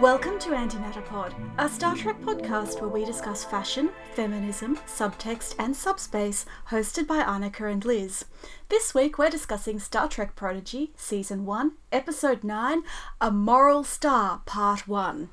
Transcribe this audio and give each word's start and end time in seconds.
Welcome 0.00 0.38
to 0.38 0.50
Antimatter 0.50 1.04
Pod, 1.04 1.34
a 1.58 1.68
Star 1.68 1.94
Trek 1.94 2.20
podcast 2.22 2.80
where 2.80 2.88
we 2.88 3.04
discuss 3.04 3.44
fashion, 3.44 3.90
feminism, 4.14 4.76
subtext, 4.86 5.54
and 5.58 5.76
subspace, 5.76 6.46
hosted 6.70 7.06
by 7.06 7.22
Annika 7.22 7.70
and 7.70 7.84
Liz. 7.84 8.24
This 8.70 8.94
week 8.94 9.18
we're 9.18 9.28
discussing 9.28 9.78
Star 9.78 10.08
Trek 10.08 10.34
Prodigy, 10.34 10.92
Season 10.96 11.44
1, 11.44 11.72
Episode 11.92 12.42
9, 12.42 12.82
A 13.20 13.30
Moral 13.30 13.84
Star, 13.84 14.40
Part 14.46 14.88
1. 14.88 15.28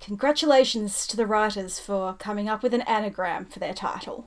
Congratulations 0.00 1.06
to 1.06 1.16
the 1.16 1.26
writers 1.26 1.78
for 1.78 2.14
coming 2.14 2.48
up 2.48 2.62
with 2.62 2.72
an 2.72 2.80
anagram 2.82 3.44
for 3.44 3.58
their 3.58 3.74
title. 3.74 4.26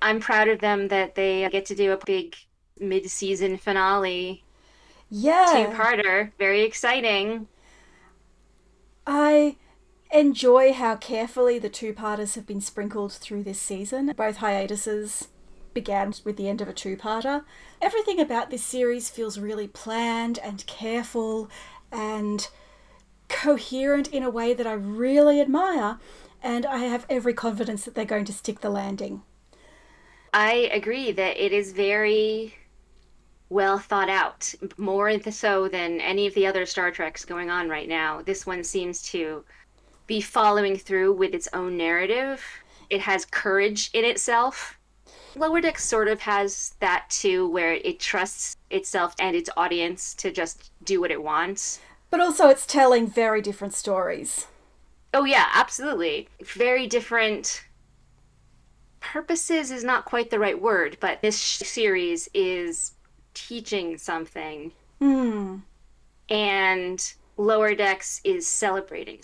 I'm 0.00 0.18
proud 0.18 0.48
of 0.48 0.60
them 0.60 0.88
that 0.88 1.14
they 1.14 1.48
get 1.50 1.66
to 1.66 1.74
do 1.74 1.92
a 1.92 2.04
big 2.04 2.36
mid 2.78 3.10
season 3.10 3.56
finale 3.56 4.42
Yeah. 5.10 5.46
two 5.52 5.76
parter. 5.76 6.32
Very 6.38 6.62
exciting. 6.62 7.48
I 9.06 9.56
enjoy 10.12 10.72
how 10.72 10.96
carefully 10.96 11.58
the 11.58 11.68
two 11.68 11.92
parters 11.92 12.34
have 12.34 12.46
been 12.46 12.60
sprinkled 12.60 13.12
through 13.12 13.42
this 13.44 13.60
season. 13.60 14.12
Both 14.16 14.36
hiatuses 14.36 15.28
began 15.74 16.14
with 16.24 16.36
the 16.36 16.48
end 16.48 16.60
of 16.60 16.68
a 16.68 16.72
two 16.72 16.96
parter. 16.96 17.44
Everything 17.82 18.18
about 18.18 18.50
this 18.50 18.64
series 18.64 19.10
feels 19.10 19.38
really 19.38 19.68
planned 19.68 20.38
and 20.38 20.66
careful 20.66 21.50
and 21.92 22.48
coherent 23.28 24.08
in 24.08 24.22
a 24.22 24.30
way 24.30 24.54
that 24.54 24.66
I 24.66 24.72
really 24.72 25.40
admire, 25.40 25.98
and 26.42 26.64
I 26.64 26.78
have 26.78 27.06
every 27.10 27.34
confidence 27.34 27.84
that 27.84 27.94
they're 27.94 28.04
going 28.04 28.24
to 28.26 28.32
stick 28.32 28.60
the 28.60 28.70
landing. 28.70 29.22
I 30.32 30.70
agree 30.72 31.12
that 31.12 31.36
it 31.36 31.52
is 31.52 31.72
very 31.72 32.54
well 33.48 33.78
thought 33.78 34.08
out, 34.08 34.52
more 34.76 35.12
so 35.30 35.68
than 35.68 36.00
any 36.00 36.26
of 36.26 36.34
the 36.34 36.46
other 36.46 36.66
Star 36.66 36.90
Treks 36.90 37.24
going 37.24 37.50
on 37.50 37.68
right 37.68 37.88
now. 37.88 38.22
This 38.22 38.46
one 38.46 38.64
seems 38.64 39.02
to 39.10 39.44
be 40.06 40.20
following 40.20 40.76
through 40.76 41.12
with 41.12 41.34
its 41.34 41.48
own 41.52 41.76
narrative. 41.76 42.42
It 42.90 43.00
has 43.00 43.24
courage 43.24 43.90
in 43.92 44.04
itself. 44.04 44.78
Lower 45.34 45.60
Decks 45.60 45.84
sort 45.84 46.08
of 46.08 46.20
has 46.20 46.74
that 46.80 47.08
too, 47.10 47.48
where 47.50 47.74
it 47.74 48.00
trusts 48.00 48.56
itself 48.70 49.14
and 49.18 49.36
its 49.36 49.50
audience 49.56 50.14
to 50.14 50.30
just 50.30 50.70
do 50.84 51.00
what 51.00 51.10
it 51.10 51.22
wants. 51.22 51.80
But 52.10 52.20
also, 52.20 52.48
it's 52.48 52.66
telling 52.66 53.06
very 53.06 53.42
different 53.42 53.74
stories. 53.74 54.46
Oh, 55.12 55.24
yeah, 55.24 55.46
absolutely. 55.54 56.28
Very 56.42 56.86
different 56.86 57.64
purposes 59.00 59.70
is 59.70 59.84
not 59.84 60.04
quite 60.04 60.30
the 60.30 60.38
right 60.38 60.60
word, 60.60 60.96
but 61.00 61.20
this 61.20 61.38
sh- 61.38 61.58
series 61.58 62.28
is 62.34 62.92
teaching 63.36 63.98
something, 63.98 64.72
Hmm. 64.98 65.58
and 66.30 67.14
Lower 67.36 67.74
Decks 67.74 68.20
is 68.24 68.46
celebrating. 68.46 69.20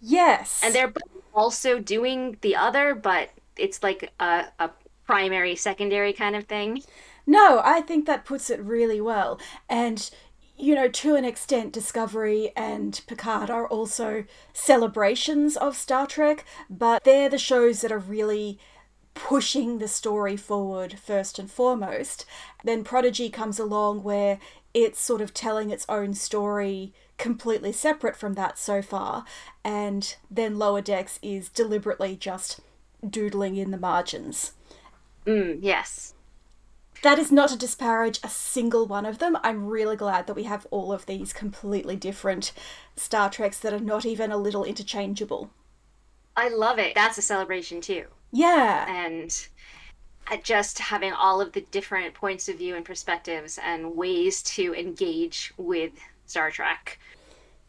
Yes. 0.00 0.60
And 0.64 0.74
they're 0.74 0.92
also 1.34 1.78
doing 1.78 2.38
the 2.40 2.56
other, 2.56 2.94
but 2.94 3.30
it's 3.56 3.82
like 3.82 4.10
a, 4.18 4.46
a 4.58 4.70
primary, 5.06 5.54
secondary 5.54 6.12
kind 6.12 6.34
of 6.34 6.44
thing. 6.44 6.82
No, 7.26 7.60
I 7.64 7.80
think 7.82 8.06
that 8.06 8.24
puts 8.24 8.50
it 8.50 8.60
really 8.60 9.00
well. 9.00 9.38
And, 9.68 10.10
you 10.56 10.74
know, 10.74 10.88
to 10.88 11.14
an 11.14 11.24
extent, 11.24 11.72
Discovery 11.72 12.52
and 12.56 13.00
Picard 13.06 13.50
are 13.50 13.68
also 13.68 14.24
celebrations 14.52 15.56
of 15.56 15.76
Star 15.76 16.06
Trek, 16.06 16.44
but 16.70 17.04
they're 17.04 17.28
the 17.28 17.38
shows 17.38 17.80
that 17.82 17.92
are 17.92 17.98
really 17.98 18.58
pushing 19.14 19.78
the 19.78 19.88
story 19.88 20.36
forward 20.36 20.98
first 20.98 21.38
and 21.38 21.50
foremost. 21.50 22.26
Then 22.62 22.84
Prodigy 22.84 23.30
comes 23.30 23.58
along 23.58 24.02
where 24.02 24.38
it's 24.74 25.00
sort 25.00 25.20
of 25.20 25.32
telling 25.32 25.70
its 25.70 25.86
own 25.88 26.14
story 26.14 26.92
completely 27.16 27.72
separate 27.72 28.16
from 28.16 28.34
that 28.34 28.58
so 28.58 28.82
far. 28.82 29.24
And 29.64 30.16
then 30.30 30.58
Lower 30.58 30.82
Decks 30.82 31.18
is 31.22 31.48
deliberately 31.48 32.16
just 32.16 32.60
doodling 33.08 33.56
in 33.56 33.70
the 33.70 33.78
margins. 33.78 34.52
Mm, 35.26 35.58
yes. 35.62 36.14
That 37.02 37.18
is 37.18 37.30
not 37.30 37.50
to 37.50 37.56
disparage 37.56 38.18
a 38.22 38.28
single 38.28 38.86
one 38.86 39.04
of 39.04 39.18
them. 39.18 39.36
I'm 39.42 39.66
really 39.66 39.96
glad 39.96 40.26
that 40.26 40.34
we 40.34 40.44
have 40.44 40.66
all 40.70 40.92
of 40.92 41.06
these 41.06 41.32
completely 41.32 41.96
different 41.96 42.52
Star 42.96 43.28
Treks 43.30 43.58
that 43.60 43.74
are 43.74 43.80
not 43.80 44.06
even 44.06 44.32
a 44.32 44.38
little 44.38 44.64
interchangeable. 44.64 45.50
I 46.36 46.48
love 46.48 46.78
it. 46.78 46.94
That's 46.94 47.18
a 47.18 47.22
celebration 47.22 47.80
too. 47.80 48.06
Yeah. 48.34 48.84
and 48.88 49.46
just 50.42 50.78
having 50.78 51.12
all 51.12 51.40
of 51.40 51.52
the 51.52 51.60
different 51.70 52.14
points 52.14 52.48
of 52.48 52.58
view 52.58 52.74
and 52.74 52.84
perspectives 52.84 53.58
and 53.62 53.94
ways 53.94 54.42
to 54.42 54.74
engage 54.74 55.52
with 55.56 55.92
Star 56.26 56.50
Trek. 56.50 56.98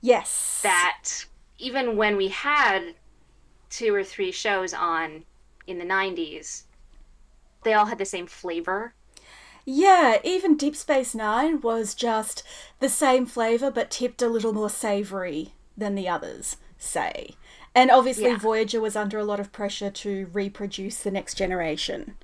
Yes. 0.02 0.62
That 0.64 1.26
even 1.60 1.98
when 1.98 2.18
we 2.18 2.30
had 2.30 2.96
two 3.70 3.94
or 3.94 4.04
three 4.04 4.32
shows 4.32 4.74
on 4.74 5.24
in 5.68 5.78
the 5.78 5.86
90s, 5.86 6.64
they 7.64 7.74
all 7.74 7.86
had 7.86 7.98
the 7.98 8.06
same 8.06 8.28
flavor. 8.28 8.94
Yeah, 9.66 10.18
even 10.24 10.58
Deep 10.58 10.76
Space 10.76 11.16
Nine 11.16 11.60
was 11.62 11.96
just 11.96 12.44
the 12.80 12.90
same 12.90 13.26
flavour 13.26 13.72
but 13.72 13.90
tipped 13.90 14.22
a 14.22 14.28
little 14.30 14.54
more 14.54 14.70
savoury 14.70 15.54
than 15.76 15.96
the 15.96 16.08
others, 16.08 16.58
say. 16.78 17.36
And 17.76 17.92
obviously, 17.92 18.26
Yeah. 18.30 18.38
Voyager 18.38 18.80
was 18.82 18.96
under 18.96 19.20
a 19.20 19.26
lot 19.26 19.40
of 19.40 19.52
pressure 19.52 19.92
to 19.92 20.28
reproduce 20.32 20.98
the 21.00 21.12
next 21.12 21.36
generation. 21.36 22.16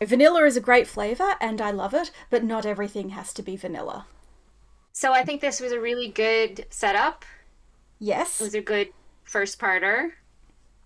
Vanilla 0.00 0.44
is 0.44 0.56
a 0.56 0.60
great 0.60 0.86
flavour 0.86 1.34
and 1.40 1.60
I 1.60 1.70
love 1.72 1.94
it, 1.94 2.12
but 2.30 2.44
not 2.44 2.64
everything 2.66 3.08
has 3.10 3.32
to 3.32 3.42
be 3.42 3.56
vanilla. 3.56 4.06
So 4.92 5.12
I 5.12 5.24
think 5.24 5.40
this 5.40 5.60
was 5.60 5.72
a 5.72 5.80
really 5.80 6.08
good 6.08 6.66
setup. 6.70 7.24
Yes. 7.98 8.40
It 8.40 8.44
was 8.44 8.54
a 8.54 8.60
good 8.60 8.92
first 9.24 9.58
parter. 9.58 10.12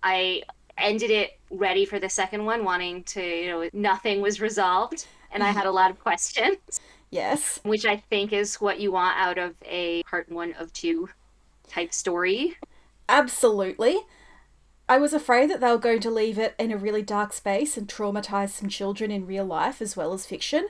I 0.01 0.43
ended 0.77 1.11
it 1.11 1.37
ready 1.51 1.85
for 1.85 1.99
the 1.99 2.09
second 2.09 2.45
one, 2.45 2.63
wanting 2.63 3.03
to, 3.03 3.21
you 3.21 3.47
know, 3.51 3.69
nothing 3.73 4.21
was 4.21 4.41
resolved. 4.41 5.05
And 5.31 5.43
I 5.43 5.49
had 5.51 5.65
a 5.65 5.71
lot 5.71 5.91
of 5.91 5.99
questions. 5.99 6.57
Yes. 7.11 7.59
which 7.63 7.85
I 7.85 7.97
think 7.97 8.33
is 8.33 8.55
what 8.55 8.79
you 8.79 8.91
want 8.91 9.15
out 9.19 9.37
of 9.37 9.53
a 9.63 10.01
part 10.03 10.27
one 10.29 10.53
of 10.53 10.73
two 10.73 11.09
type 11.67 11.93
story. 11.93 12.57
Absolutely. 13.07 13.97
I 14.87 14.97
was 14.97 15.13
afraid 15.13 15.49
that 15.49 15.61
they 15.61 15.71
were 15.71 15.77
going 15.77 16.01
to 16.01 16.11
leave 16.11 16.37
it 16.37 16.55
in 16.59 16.71
a 16.71 16.77
really 16.77 17.01
dark 17.01 17.33
space 17.33 17.77
and 17.77 17.87
traumatize 17.87 18.49
some 18.49 18.69
children 18.69 19.11
in 19.11 19.25
real 19.25 19.45
life 19.45 19.81
as 19.81 19.95
well 19.95 20.13
as 20.13 20.25
fiction. 20.25 20.67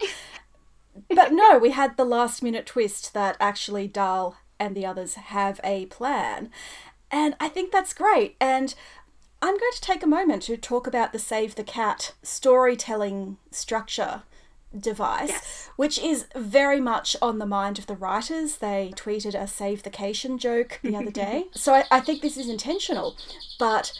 but 1.16 1.32
no, 1.32 1.58
we 1.58 1.72
had 1.72 1.98
the 1.98 2.06
last 2.06 2.44
minute 2.44 2.66
twist 2.66 3.14
that 3.14 3.38
actually 3.40 3.88
Dal 3.88 4.38
and 4.60 4.76
the 4.76 4.86
others 4.86 5.16
have 5.16 5.60
a 5.64 5.88
plan. 5.88 6.52
And 7.10 7.36
I 7.40 7.48
think 7.50 7.72
that's 7.72 7.94
great. 7.94 8.36
And 8.40 8.76
I'm 9.42 9.58
going 9.58 9.72
to 9.74 9.82
take 9.82 10.04
a 10.04 10.08
moment 10.08 10.44
to 10.44 10.58
talk 10.58 10.88
about 10.88 11.12
the 11.12 11.20
Save 11.20 11.56
the 11.56 11.64
Cat 11.64 12.14
storytelling 12.22 13.38
structure 13.52 14.24
device, 14.78 15.30
Yes. 15.30 15.70
which 15.76 16.00
is 16.00 16.26
very 16.36 16.80
much 16.80 17.16
on 17.22 17.40
the 17.40 17.46
mind 17.46 17.78
of 17.80 17.88
the 17.88 17.96
writers. 17.96 18.58
They 18.58 18.94
tweeted 18.96 19.36
a 19.40 19.48
save 19.48 19.84
the 19.84 19.90
cation 19.90 20.38
joke 20.38 20.80
the 20.84 20.96
other 20.96 21.12
day. 21.12 21.46
So 21.54 21.74
I, 21.74 21.86
I 21.92 22.00
think 22.00 22.22
this 22.22 22.38
is 22.38 22.50
intentional. 22.50 23.16
But 23.60 23.94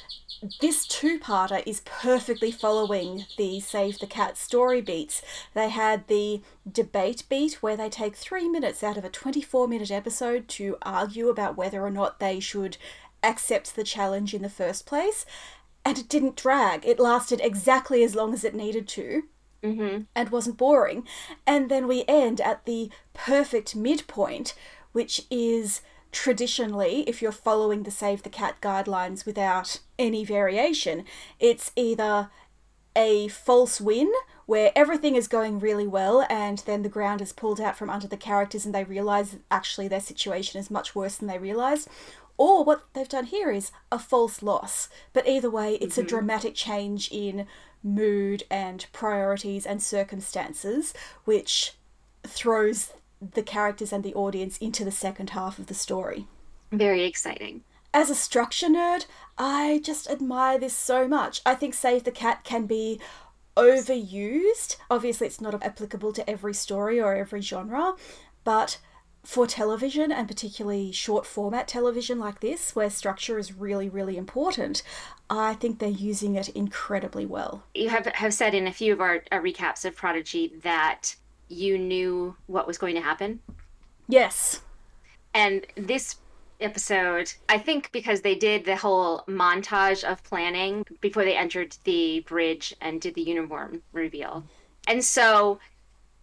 this 0.60 0.86
two 0.86 1.20
parter 1.20 1.64
is 1.66 1.82
perfectly 1.86 2.52
following 2.52 3.26
the 3.38 3.60
Save 3.62 4.00
the 4.00 4.08
Cat 4.08 4.38
story 4.38 4.82
beats. 4.82 5.22
They 5.54 5.70
had 5.70 6.08
the 6.08 6.42
debate 6.70 7.24
beat 7.30 7.62
where 7.62 7.78
they 7.78 7.90
take 7.90 8.16
three 8.16 8.50
minutes 8.50 8.84
out 8.84 8.98
of 8.98 9.06
a 9.06 9.10
24 9.10 9.68
minute 9.68 9.92
episode 9.92 10.48
to 10.50 10.78
argue 10.82 11.30
about 11.30 11.56
whether 11.56 11.82
or 11.82 11.92
not 11.92 12.20
they 12.20 12.40
should 12.42 12.76
accept 13.22 13.76
the 13.76 13.86
challenge 13.86 14.34
in 14.34 14.42
the 14.42 14.50
first 14.50 14.86
place. 14.86 15.26
And 15.86 15.98
it 15.98 16.10
didn't 16.10 16.36
drag, 16.36 16.86
it 16.86 17.00
lasted 17.00 17.40
exactly 17.42 18.04
as 18.04 18.16
long 18.16 18.34
as 18.34 18.44
it 18.44 18.56
needed 18.56 18.88
to 18.90 19.24
Mm-hmm. 19.64 20.02
and 20.14 20.30
wasn't 20.30 20.58
boring. 20.58 21.08
And 21.48 21.72
then 21.72 21.88
we 21.88 22.04
end 22.08 22.42
at 22.42 22.66
the 22.66 22.90
perfect 23.14 23.76
midpoint, 23.76 24.54
which 24.92 25.22
is 25.32 25.82
traditionally, 26.12 27.04
if 27.08 27.22
you're 27.22 27.32
following 27.32 27.84
the 27.84 27.92
Save 27.92 28.24
the 28.24 28.30
Cat 28.30 28.58
guidelines 28.62 29.26
without 29.26 29.80
any 29.98 30.26
variation, 30.26 31.06
it's 31.40 31.72
either 31.76 32.30
a 32.96 33.28
false 33.30 33.82
win 33.82 34.12
where 34.46 34.72
everything 34.76 35.16
is 35.16 35.28
going 35.28 35.60
really 35.60 35.88
well 35.88 36.26
and 36.30 36.60
then 36.60 36.84
the 36.84 36.90
ground 36.90 37.22
is 37.22 37.34
pulled 37.34 37.60
out 37.60 37.78
from 37.78 37.90
under 37.90 38.08
the 38.08 38.18
characters 38.18 38.66
and 38.66 38.76
they 38.76 38.84
realize 38.84 39.38
actually 39.50 39.88
their 39.88 40.00
situation 40.00 40.60
is 40.60 40.70
much 40.70 40.94
worse 40.94 41.16
than 41.16 41.28
they 41.28 41.38
realized 41.38 41.90
or 42.38 42.64
what 42.64 42.84
they've 42.94 43.10
done 43.10 43.26
here 43.26 43.52
is 43.52 43.72
a 43.92 44.00
false 44.00 44.42
loss 44.42 44.90
but 45.14 45.28
either 45.28 45.50
way 45.50 45.76
it's 45.76 45.98
a 45.98 46.02
mm-hmm. 46.02 46.10
dramatic 46.10 46.56
change 46.56 47.10
in 47.12 47.46
mood 47.84 48.44
and 48.50 48.86
priorities 48.94 49.66
and 49.66 49.82
circumstances 49.82 50.94
which 51.26 51.74
throws 52.26 52.94
the 53.34 53.44
characters 53.44 53.94
and 53.94 54.04
the 54.04 54.14
audience 54.14 54.58
into 54.58 54.84
the 54.84 54.92
second 54.92 55.32
half 55.32 55.60
of 55.60 55.68
the 55.68 55.74
story 55.74 56.28
Very 56.72 57.04
exciting. 57.04 57.64
as 57.94 58.10
a 58.10 58.16
structure 58.16 58.68
nerd, 58.68 59.06
I 59.38 59.82
just 59.84 60.10
admire 60.10 60.58
this 60.60 60.74
so 60.76 61.08
much. 61.08 61.42
I 61.46 61.56
think 61.56 61.74
Save 61.74 62.04
the 62.04 62.12
Cat 62.12 62.44
can 62.44 62.66
be 62.66 63.00
overused. 63.56 64.78
Obviously, 64.90 65.28
it's 65.28 65.42
not 65.42 65.62
applicable 65.64 66.12
to 66.14 66.30
every 66.30 66.54
story 66.54 67.00
or 67.00 67.16
every 67.16 67.42
genre, 67.42 67.94
but 68.44 68.80
for 69.24 69.48
television 69.48 70.12
and 70.12 70.28
particularly 70.28 70.92
short 70.92 71.26
format 71.26 71.68
television 71.68 72.20
like 72.20 72.42
this, 72.42 72.76
where 72.76 72.90
structure 72.90 73.40
is 73.40 73.54
really, 73.54 73.88
really 73.88 74.18
important, 74.18 74.84
I 75.30 75.54
think 75.54 75.80
they're 75.80 75.90
using 75.90 76.36
it 76.36 76.50
incredibly 76.50 77.26
well. 77.26 77.64
You 77.74 77.90
have, 77.90 78.06
have 78.08 78.34
said 78.34 78.54
in 78.54 78.68
a 78.68 78.74
few 78.74 78.92
of 78.92 79.00
our, 79.00 79.24
our 79.32 79.42
recaps 79.42 79.86
of 79.86 79.96
Prodigy 79.96 80.54
that 80.64 81.16
you 81.48 81.78
knew 81.78 82.36
what 82.48 82.68
was 82.68 82.78
going 82.78 82.96
to 82.96 83.02
happen. 83.02 83.40
Yes. 84.08 84.62
And 85.34 85.66
this 85.76 86.18
episode, 86.60 87.34
I 87.50 87.58
think 87.58 87.92
because 87.92 88.22
they 88.22 88.36
did 88.36 88.66
the 88.66 88.76
whole 88.76 89.24
montage 89.28 90.04
of 90.04 90.24
planning 90.24 90.86
before 91.02 91.24
they 91.24 91.36
entered 91.36 91.76
the 91.86 92.22
bridge 92.22 92.74
and 92.82 93.00
did 93.00 93.16
the 93.16 93.22
uniform 93.22 93.82
reveal. 93.94 94.44
And 94.88 95.04
so 95.04 95.60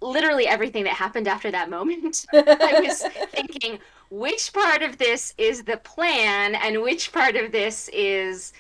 literally 0.01 0.47
everything 0.47 0.85
that 0.85 0.95
happened 0.95 1.29
after 1.29 1.51
that 1.51 1.71
moment, 1.71 2.27
I 2.33 2.81
was 2.85 3.03
thinking, 3.31 3.79
which 4.11 4.53
part 4.53 4.83
of 4.83 4.99
this 4.99 5.35
is 5.39 5.63
the 5.63 5.77
plan 5.79 6.55
and 6.55 6.83
which 6.83 7.13
part 7.13 7.37
of 7.37 7.53
this 7.53 7.89
is, 7.93 8.53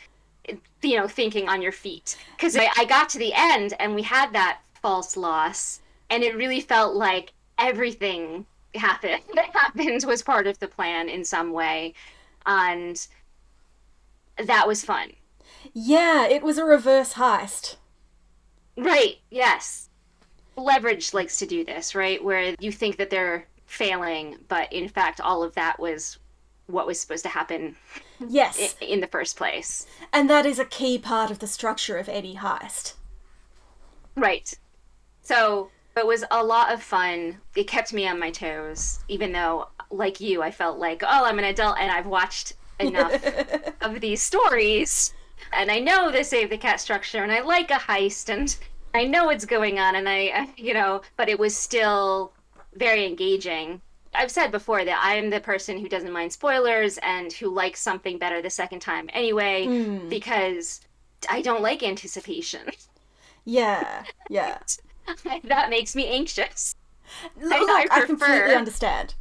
you 0.82 0.96
know, 0.96 1.08
thinking 1.08 1.48
on 1.48 1.62
your 1.62 1.72
feet? 1.72 2.16
Because 2.36 2.56
I, 2.56 2.68
I 2.76 2.84
got 2.84 3.08
to 3.10 3.18
the 3.18 3.32
end 3.34 3.74
and 3.80 3.94
we 3.94 4.02
had 4.02 4.32
that 4.32 4.60
false 4.82 5.16
loss, 5.16 5.80
and 6.08 6.22
it 6.22 6.36
really 6.36 6.60
felt 6.60 6.94
like 6.94 7.32
everything 7.58 8.46
happened 8.74 9.22
that 9.34 9.50
happened 9.52 10.04
was 10.06 10.22
part 10.22 10.46
of 10.46 10.58
the 10.58 10.68
plan 10.68 11.08
in 11.08 11.24
some 11.24 11.52
way. 11.52 11.94
And 12.46 13.06
that 14.38 14.66
was 14.66 14.84
fun. 14.84 15.12
Yeah, 15.74 16.26
it 16.26 16.42
was 16.42 16.56
a 16.56 16.64
reverse 16.64 17.14
heist. 17.14 17.76
Right, 18.76 19.18
yes 19.30 19.89
leverage 20.60 21.14
likes 21.14 21.38
to 21.38 21.46
do 21.46 21.64
this, 21.64 21.94
right? 21.94 22.22
Where 22.22 22.54
you 22.58 22.72
think 22.72 22.96
that 22.98 23.10
they're 23.10 23.46
failing, 23.66 24.36
but 24.48 24.72
in 24.72 24.88
fact, 24.88 25.20
all 25.20 25.42
of 25.42 25.54
that 25.54 25.78
was 25.78 26.18
what 26.66 26.86
was 26.86 27.00
supposed 27.00 27.24
to 27.24 27.28
happen. 27.28 27.76
Yes. 28.28 28.76
In 28.80 29.00
the 29.00 29.06
first 29.06 29.36
place. 29.36 29.86
And 30.12 30.28
that 30.30 30.46
is 30.46 30.58
a 30.58 30.64
key 30.64 30.98
part 30.98 31.30
of 31.30 31.38
the 31.38 31.46
structure 31.46 31.96
of 31.96 32.08
any 32.08 32.36
heist. 32.36 32.94
Right. 34.16 34.52
So 35.22 35.70
it 35.96 36.06
was 36.06 36.24
a 36.30 36.44
lot 36.44 36.72
of 36.72 36.82
fun. 36.82 37.38
It 37.56 37.64
kept 37.66 37.92
me 37.92 38.06
on 38.06 38.18
my 38.18 38.30
toes, 38.30 39.00
even 39.08 39.32
though, 39.32 39.68
like 39.90 40.20
you, 40.20 40.42
I 40.42 40.50
felt 40.50 40.78
like, 40.78 41.02
oh, 41.02 41.24
I'm 41.24 41.38
an 41.38 41.44
adult 41.44 41.78
and 41.78 41.90
I've 41.90 42.06
watched 42.06 42.54
enough 42.78 43.22
of 43.80 44.00
these 44.00 44.22
stories. 44.22 45.14
And 45.52 45.70
I 45.70 45.78
know 45.80 46.10
the 46.10 46.22
Save 46.22 46.50
the 46.50 46.58
Cat 46.58 46.80
structure, 46.80 47.22
and 47.22 47.32
I 47.32 47.40
like 47.40 47.70
a 47.70 47.74
heist, 47.74 48.28
and 48.28 48.54
I 48.94 49.04
know 49.04 49.26
what's 49.26 49.44
going 49.44 49.78
on, 49.78 49.94
and 49.94 50.08
I, 50.08 50.48
you 50.56 50.74
know, 50.74 51.02
but 51.16 51.28
it 51.28 51.38
was 51.38 51.56
still 51.56 52.32
very 52.74 53.06
engaging. 53.06 53.80
I've 54.12 54.30
said 54.30 54.50
before 54.50 54.84
that 54.84 55.00
I'm 55.00 55.30
the 55.30 55.40
person 55.40 55.78
who 55.78 55.88
doesn't 55.88 56.12
mind 56.12 56.32
spoilers 56.32 56.98
and 56.98 57.32
who 57.32 57.48
likes 57.48 57.80
something 57.80 58.18
better 58.18 58.42
the 58.42 58.50
second 58.50 58.80
time 58.80 59.08
anyway, 59.12 59.66
mm. 59.66 60.08
because 60.08 60.80
I 61.28 61.42
don't 61.42 61.62
like 61.62 61.82
anticipation. 61.82 62.70
Yeah, 63.44 64.04
yeah. 64.28 64.58
that 65.44 65.70
makes 65.70 65.96
me 65.96 66.06
anxious. 66.08 66.74
Look, 67.40 67.52
I, 67.52 67.86
I, 67.90 68.02
I 68.02 68.06
completely 68.06 68.54
understand. 68.54 69.14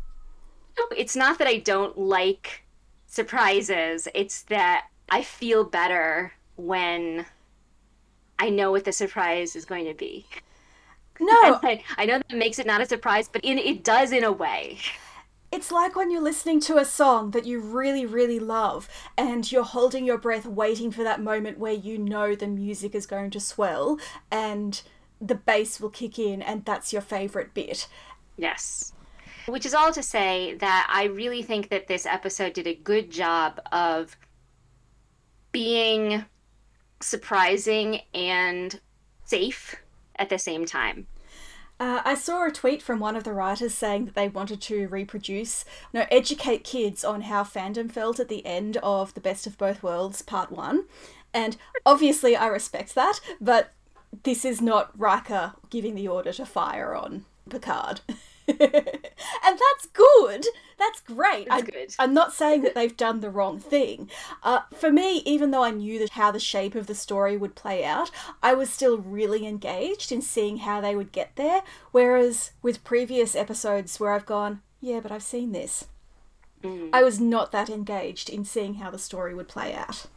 It's 0.95 1.15
not 1.15 1.37
that 1.39 1.47
I 1.47 1.57
don't 1.57 1.97
like 1.97 2.63
surprises, 3.07 4.07
it's 4.13 4.43
that 4.43 4.87
I 5.09 5.23
feel 5.23 5.63
better 5.63 6.33
when 6.55 7.25
I 8.39 8.49
know 8.49 8.71
what 8.71 8.85
the 8.85 8.91
surprise 8.91 9.55
is 9.55 9.65
going 9.65 9.85
to 9.85 9.93
be. 9.93 10.25
No, 11.19 11.33
I, 11.63 11.83
I, 11.97 12.05
know 12.05 12.17
that 12.17 12.37
makes 12.37 12.57
it 12.57 12.65
not 12.65 12.81
a 12.81 12.85
surprise, 12.85 13.27
but 13.27 13.43
in, 13.43 13.57
it 13.57 13.83
does 13.83 14.11
in 14.11 14.23
a 14.23 14.31
way. 14.31 14.77
It's 15.51 15.71
like 15.71 15.95
when 15.95 16.11
you're 16.11 16.21
listening 16.21 16.59
to 16.61 16.77
a 16.77 16.85
song 16.85 17.31
that 17.31 17.45
you 17.45 17.59
really, 17.59 18.05
really 18.05 18.39
love, 18.39 18.87
and 19.17 19.51
you're 19.51 19.63
holding 19.63 20.05
your 20.05 20.17
breath, 20.17 20.45
waiting 20.45 20.91
for 20.91 21.03
that 21.03 21.21
moment 21.21 21.57
where 21.57 21.73
you 21.73 21.97
know 21.97 22.35
the 22.35 22.47
music 22.47 22.95
is 22.95 23.05
going 23.05 23.31
to 23.31 23.39
swell 23.39 23.99
and 24.31 24.81
the 25.19 25.35
bass 25.35 25.81
will 25.81 25.89
kick 25.89 26.17
in, 26.17 26.41
and 26.41 26.63
that's 26.63 26.93
your 26.93 27.01
favorite 27.01 27.53
bit. 27.53 27.87
Yes. 28.37 28.93
Which 29.47 29.65
is 29.65 29.73
all 29.73 29.91
to 29.91 30.03
say 30.03 30.53
that 30.55 30.87
I 30.89 31.05
really 31.05 31.41
think 31.41 31.69
that 31.69 31.87
this 31.87 32.05
episode 32.05 32.53
did 32.53 32.67
a 32.67 32.75
good 32.75 33.09
job 33.09 33.59
of 33.71 34.15
being 35.51 36.25
surprising 36.99 38.01
and 38.13 38.79
safe 39.25 39.75
at 40.15 40.29
the 40.29 40.37
same 40.37 40.65
time. 40.65 41.07
Uh, 41.79 42.01
I 42.03 42.13
saw 42.13 42.45
a 42.45 42.51
tweet 42.51 42.81
from 42.81 42.99
one 42.99 43.15
of 43.15 43.23
the 43.23 43.31
writers 43.31 43.73
saying 43.73 44.03
that 44.05 44.15
they 44.15 44.27
wanted 44.27 44.59
to 44.63 44.89
reproduce, 44.89 45.63
no, 45.93 46.05
educate 46.11 46.65
kids 46.65 47.05
on 47.05 47.21
how 47.21 47.43
fandom 47.43 47.89
felt 47.89 48.19
at 48.19 48.27
the 48.27 48.45
end 48.45 48.75
of 48.83 49.13
The 49.13 49.21
Best 49.21 49.47
of 49.47 49.57
Both 49.57 49.81
Worlds 49.81 50.21
Part 50.21 50.51
1. 50.51 50.85
And 51.33 51.55
obviously, 51.85 52.35
I 52.35 52.47
respect 52.47 52.95
that, 52.95 53.21
but 53.39 53.71
this 54.23 54.43
is 54.43 54.61
not 54.61 54.91
Riker 54.99 55.53
giving 55.69 55.95
the 55.95 56.07
order 56.07 56.33
to 56.33 56.45
fire 56.45 56.93
on 56.93 57.23
Picard. 57.49 58.01
and 58.59 59.59
that's 59.59 59.85
good. 59.93 60.45
That's 60.77 61.01
great. 61.01 61.47
That's 61.49 61.63
I, 61.63 61.65
good. 61.65 61.95
I'm 61.99 62.13
not 62.13 62.33
saying 62.33 62.63
that 62.63 62.75
they've 62.75 62.95
done 62.95 63.19
the 63.19 63.29
wrong 63.29 63.59
thing. 63.59 64.09
Uh, 64.43 64.61
for 64.73 64.91
me, 64.91 65.17
even 65.25 65.51
though 65.51 65.63
I 65.63 65.71
knew 65.71 65.99
that 65.99 66.11
how 66.11 66.31
the 66.31 66.39
shape 66.39 66.75
of 66.75 66.87
the 66.87 66.95
story 66.95 67.37
would 67.37 67.55
play 67.55 67.83
out, 67.83 68.11
I 68.41 68.53
was 68.53 68.69
still 68.69 68.97
really 68.97 69.45
engaged 69.45 70.11
in 70.11 70.21
seeing 70.21 70.57
how 70.57 70.81
they 70.81 70.95
would 70.95 71.11
get 71.11 71.35
there. 71.35 71.61
Whereas 71.91 72.51
with 72.61 72.83
previous 72.83 73.35
episodes 73.35 73.99
where 73.99 74.13
I've 74.13 74.25
gone, 74.25 74.61
yeah, 74.81 74.99
but 74.99 75.11
I've 75.11 75.23
seen 75.23 75.51
this, 75.51 75.87
mm. 76.63 76.89
I 76.93 77.03
was 77.03 77.19
not 77.19 77.51
that 77.51 77.69
engaged 77.69 78.29
in 78.29 78.45
seeing 78.45 78.75
how 78.75 78.89
the 78.89 78.97
story 78.99 79.33
would 79.35 79.47
play 79.47 79.73
out. 79.73 80.07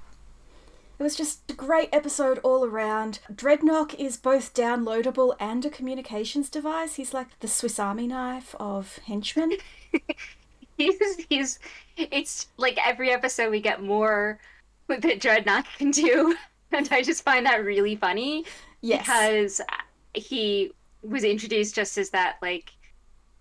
It 1.03 1.11
was 1.11 1.17
just 1.17 1.51
a 1.51 1.55
great 1.55 1.89
episode 1.93 2.39
all 2.45 2.65
around. 2.65 3.19
Drednok 3.29 3.93
is 3.99 4.17
both 4.17 4.55
downloadable 4.55 5.35
and 5.41 5.67
a 5.67 5.69
communications 5.69 6.49
device. 6.49 6.95
He's 6.95 7.13
like 7.13 7.41
the 7.41 7.49
Swiss 7.49 7.81
Army 7.81 8.07
knife 8.07 8.55
of 8.61 8.99
henchmen. 8.99 9.55
he's 10.79 11.17
he's 11.29 11.59
it's 11.97 12.47
like 12.57 12.79
every 12.87 13.11
episode 13.11 13.51
we 13.51 13.61
get 13.61 13.83
more 13.83 14.39
that 14.87 15.03
Drednok 15.03 15.65
can 15.77 15.91
do. 15.91 16.37
And 16.71 16.89
I 16.93 17.03
just 17.03 17.25
find 17.25 17.45
that 17.47 17.65
really 17.65 17.97
funny. 17.97 18.45
Yes. 18.81 19.03
Because 19.03 19.61
he 20.15 20.71
was 21.03 21.25
introduced 21.25 21.75
just 21.75 21.99
as 21.99 22.11
that 22.11 22.37
like 22.41 22.71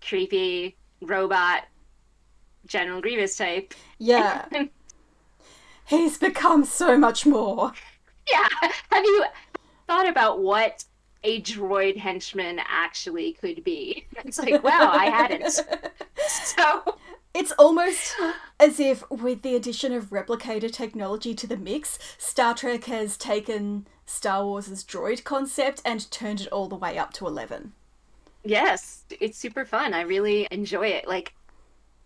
creepy 0.04 0.76
robot 1.00 1.62
General 2.66 3.00
Grievous 3.00 3.36
type. 3.36 3.72
Yeah. 3.98 4.46
He's 5.86 6.18
become 6.18 6.64
so 6.64 6.96
much 6.96 7.26
more. 7.26 7.72
Yeah. 8.30 8.48
Have 8.90 9.04
you 9.04 9.24
thought 9.86 10.08
about 10.08 10.40
what 10.40 10.84
a 11.24 11.40
droid 11.42 11.96
henchman 11.96 12.60
actually 12.66 13.32
could 13.34 13.62
be? 13.64 14.06
It's 14.24 14.38
like, 14.38 14.62
wow, 14.62 14.90
I 14.92 15.06
hadn't. 15.06 15.60
So 16.28 16.96
it's 17.34 17.52
almost 17.58 18.14
as 18.60 18.78
if, 18.78 19.02
with 19.10 19.42
the 19.42 19.56
addition 19.56 19.92
of 19.92 20.10
replicator 20.10 20.70
technology 20.70 21.34
to 21.34 21.46
the 21.46 21.56
mix, 21.56 21.98
Star 22.16 22.54
Trek 22.54 22.84
has 22.84 23.16
taken 23.16 23.86
Star 24.06 24.44
Wars' 24.44 24.84
droid 24.84 25.24
concept 25.24 25.82
and 25.84 26.10
turned 26.10 26.42
it 26.42 26.48
all 26.48 26.68
the 26.68 26.76
way 26.76 26.96
up 26.96 27.12
to 27.14 27.26
11. 27.26 27.72
Yes, 28.44 29.04
it's 29.20 29.38
super 29.38 29.64
fun. 29.64 29.94
I 29.94 30.02
really 30.02 30.46
enjoy 30.50 30.88
it. 30.88 31.08
Like, 31.08 31.34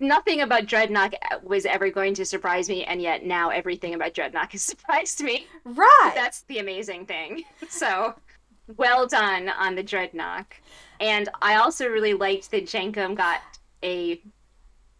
nothing 0.00 0.40
about 0.40 0.66
Drednok 0.66 1.14
was 1.42 1.66
ever 1.66 1.90
going 1.90 2.14
to 2.14 2.24
surprise 2.24 2.68
me, 2.68 2.84
and 2.84 3.00
yet 3.00 3.24
now 3.24 3.50
everything 3.50 3.94
about 3.94 4.14
Drednok 4.14 4.52
has 4.52 4.62
surprised 4.62 5.22
me. 5.22 5.46
Right. 5.64 6.12
That's 6.14 6.42
the 6.42 6.58
amazing 6.58 7.06
thing. 7.06 7.44
So, 7.68 8.14
well 8.76 9.06
done 9.06 9.48
on 9.48 9.74
the 9.74 9.82
Drednok. 9.82 10.46
And 11.00 11.28
I 11.42 11.56
also 11.56 11.88
really 11.88 12.14
liked 12.14 12.50
that 12.52 12.64
Jankom 12.64 13.16
got 13.16 13.40
a, 13.82 14.20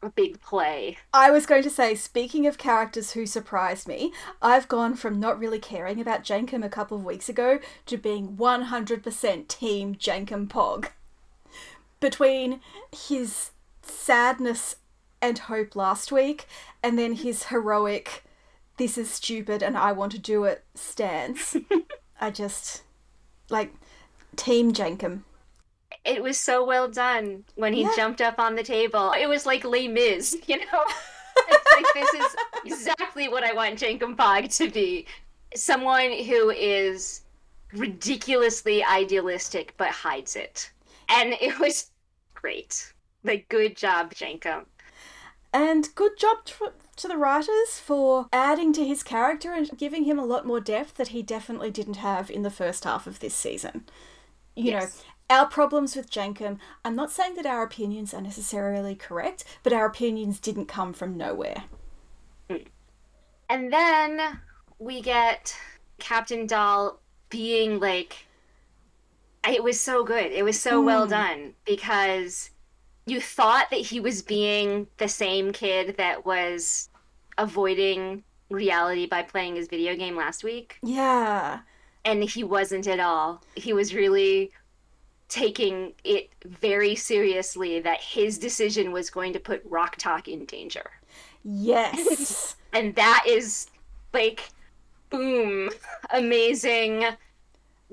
a 0.03 0.11
big 0.11 0.41
play. 0.41 0.99
I 1.13 1.31
was 1.31 1.47
going 1.47 1.63
to 1.63 1.71
say, 1.71 1.95
speaking 1.95 2.47
of 2.47 2.59
characters 2.59 3.13
who 3.13 3.25
surprised 3.25 3.89
me, 3.89 4.13
I've 4.43 4.69
gone 4.69 4.95
from 4.95 5.21
not 5.21 5.39
really 5.39 5.59
caring 5.59 6.01
about 6.01 6.25
Jankom 6.25 6.65
a 6.65 6.69
couple 6.69 6.97
of 6.97 7.05
weeks 7.05 7.29
ago 7.29 7.61
to 7.87 7.97
being 7.97 8.37
100% 8.37 9.49
Team 9.49 9.95
Jankom 9.95 10.49
Pog. 10.49 10.89
Between 12.01 12.61
his 12.93 13.53
sadness 13.83 14.77
and 15.21 15.39
hope 15.39 15.75
last 15.75 16.13
week, 16.13 16.47
and 16.83 16.99
then 16.99 17.15
his 17.15 17.45
heroic, 17.45 18.25
this 18.77 18.99
is 18.99 19.11
stupid 19.11 19.63
and 19.63 19.77
I 19.77 19.93
want 19.93 20.13
to 20.13 20.19
do 20.19 20.45
it 20.45 20.65
stance. 20.75 21.57
I 22.21 22.31
just, 22.31 22.83
like, 23.51 23.75
Team 24.37 24.73
Jankom. 24.73 25.23
It 26.05 26.23
was 26.23 26.39
so 26.39 26.65
well 26.65 26.89
done 26.89 27.45
when 27.57 27.73
he 27.73 27.83
yeah. 27.83 27.93
jumped 27.97 28.21
up 28.21 28.39
on 28.39 28.55
the 28.55 28.63
table. 28.63 29.13
It 29.19 29.29
was 29.29 29.47
like 29.47 29.65
Les 29.65 29.89
Mis, 29.89 30.37
you 30.47 30.59
know? 30.59 30.85
it's 31.49 31.73
like, 31.75 31.87
this 31.95 32.15
is 32.15 32.37
exactly 32.65 33.29
what 33.29 33.45
I 33.45 33.53
want 33.53 33.79
Jankom 33.79 34.17
Pog 34.17 34.55
to 34.59 34.71
be. 34.71 35.07
Someone 35.55 36.13
who 36.13 36.51
is 36.51 37.23
ridiculously 37.73 38.85
idealistic 38.85 39.75
but 39.77 39.91
hides 39.91 40.37
it. 40.37 40.71
And 41.09 41.35
it 41.41 41.59
was 41.59 41.91
great. 42.35 42.93
Like, 43.25 43.49
good 43.49 43.77
job, 43.77 44.15
Jankom. 44.15 44.65
And 45.57 45.89
good 45.95 46.19
job 46.19 46.45
to, 46.45 46.73
to 46.97 47.09
the 47.09 47.17
writers 47.17 47.81
for 47.83 48.27
adding 48.31 48.75
to 48.75 48.85
his 48.85 49.03
character 49.03 49.55
and 49.55 49.71
giving 49.79 50.05
him 50.05 50.19
a 50.19 50.25
lot 50.27 50.45
more 50.45 50.61
depth 50.61 50.97
that 50.97 51.09
he 51.09 51.23
definitely 51.23 51.71
didn't 51.71 51.97
have 51.97 52.31
in 52.31 52.43
the 52.43 52.51
first 52.51 52.85
half 52.85 53.07
of 53.07 53.21
this 53.21 53.35
season. 53.35 53.87
You 54.55 54.73
yes. 54.73 55.03
know, 55.31 55.37
our 55.39 55.47
problems 55.47 55.97
with 55.97 56.11
Jankom, 56.11 56.59
I'm 56.85 56.95
not 56.95 57.11
saying 57.11 57.37
that 57.37 57.47
our 57.47 57.63
opinions 57.63 58.13
are 58.13 58.21
necessarily 58.21 58.95
correct, 58.95 59.45
but 59.63 59.73
our 59.73 59.87
opinions 59.87 60.41
didn't 60.41 60.67
come 60.67 60.93
from 60.93 61.17
nowhere. 61.17 61.65
Hmm. 62.51 62.57
And 63.49 63.73
then 63.73 64.41
we 64.79 65.01
get 65.01 65.57
Captain 65.99 66.47
Dal 66.47 67.01
being 67.31 67.81
like, 67.81 68.27
it 69.49 69.65
was 69.65 69.81
so 69.81 70.05
good. 70.05 70.33
It 70.33 70.45
was 70.45 70.61
so 70.61 70.83
mm. 70.83 70.85
well 70.85 71.07
done 71.07 71.55
because 71.65 72.51
you 73.07 73.21
thought 73.21 73.71
that 73.71 73.81
he 73.81 74.01
was 74.01 74.21
being 74.21 74.87
the 74.99 75.09
same 75.09 75.53
kid 75.53 75.97
that 75.97 76.27
was 76.27 76.91
avoiding 77.39 78.25
reality 78.51 79.07
by 79.07 79.23
playing 79.23 79.57
his 79.57 79.69
video 79.69 79.95
game 79.97 80.17
last 80.17 80.45
week. 80.45 80.79
Yeah. 80.83 81.61
And 82.05 82.23
he 82.23 82.45
wasn't 82.45 82.87
at 82.87 83.01
all. 83.01 83.43
He 83.55 83.73
was 83.73 83.95
really 83.95 84.53
taking 85.29 85.93
it 86.05 86.31
very 86.45 86.95
seriously 86.95 87.81
that 87.81 88.01
his 88.01 88.39
decision 88.39 88.93
was 88.93 89.11
going 89.11 89.33
to 89.33 89.41
put 89.41 89.63
Rok-Tahk 89.65 90.29
in 90.29 90.45
danger. 90.45 90.89
Yes. 91.45 92.57
and 92.73 92.95
that 92.97 93.25
is 93.27 93.69
like 94.13 94.51
boom, 95.11 95.71
amazing, 96.11 97.05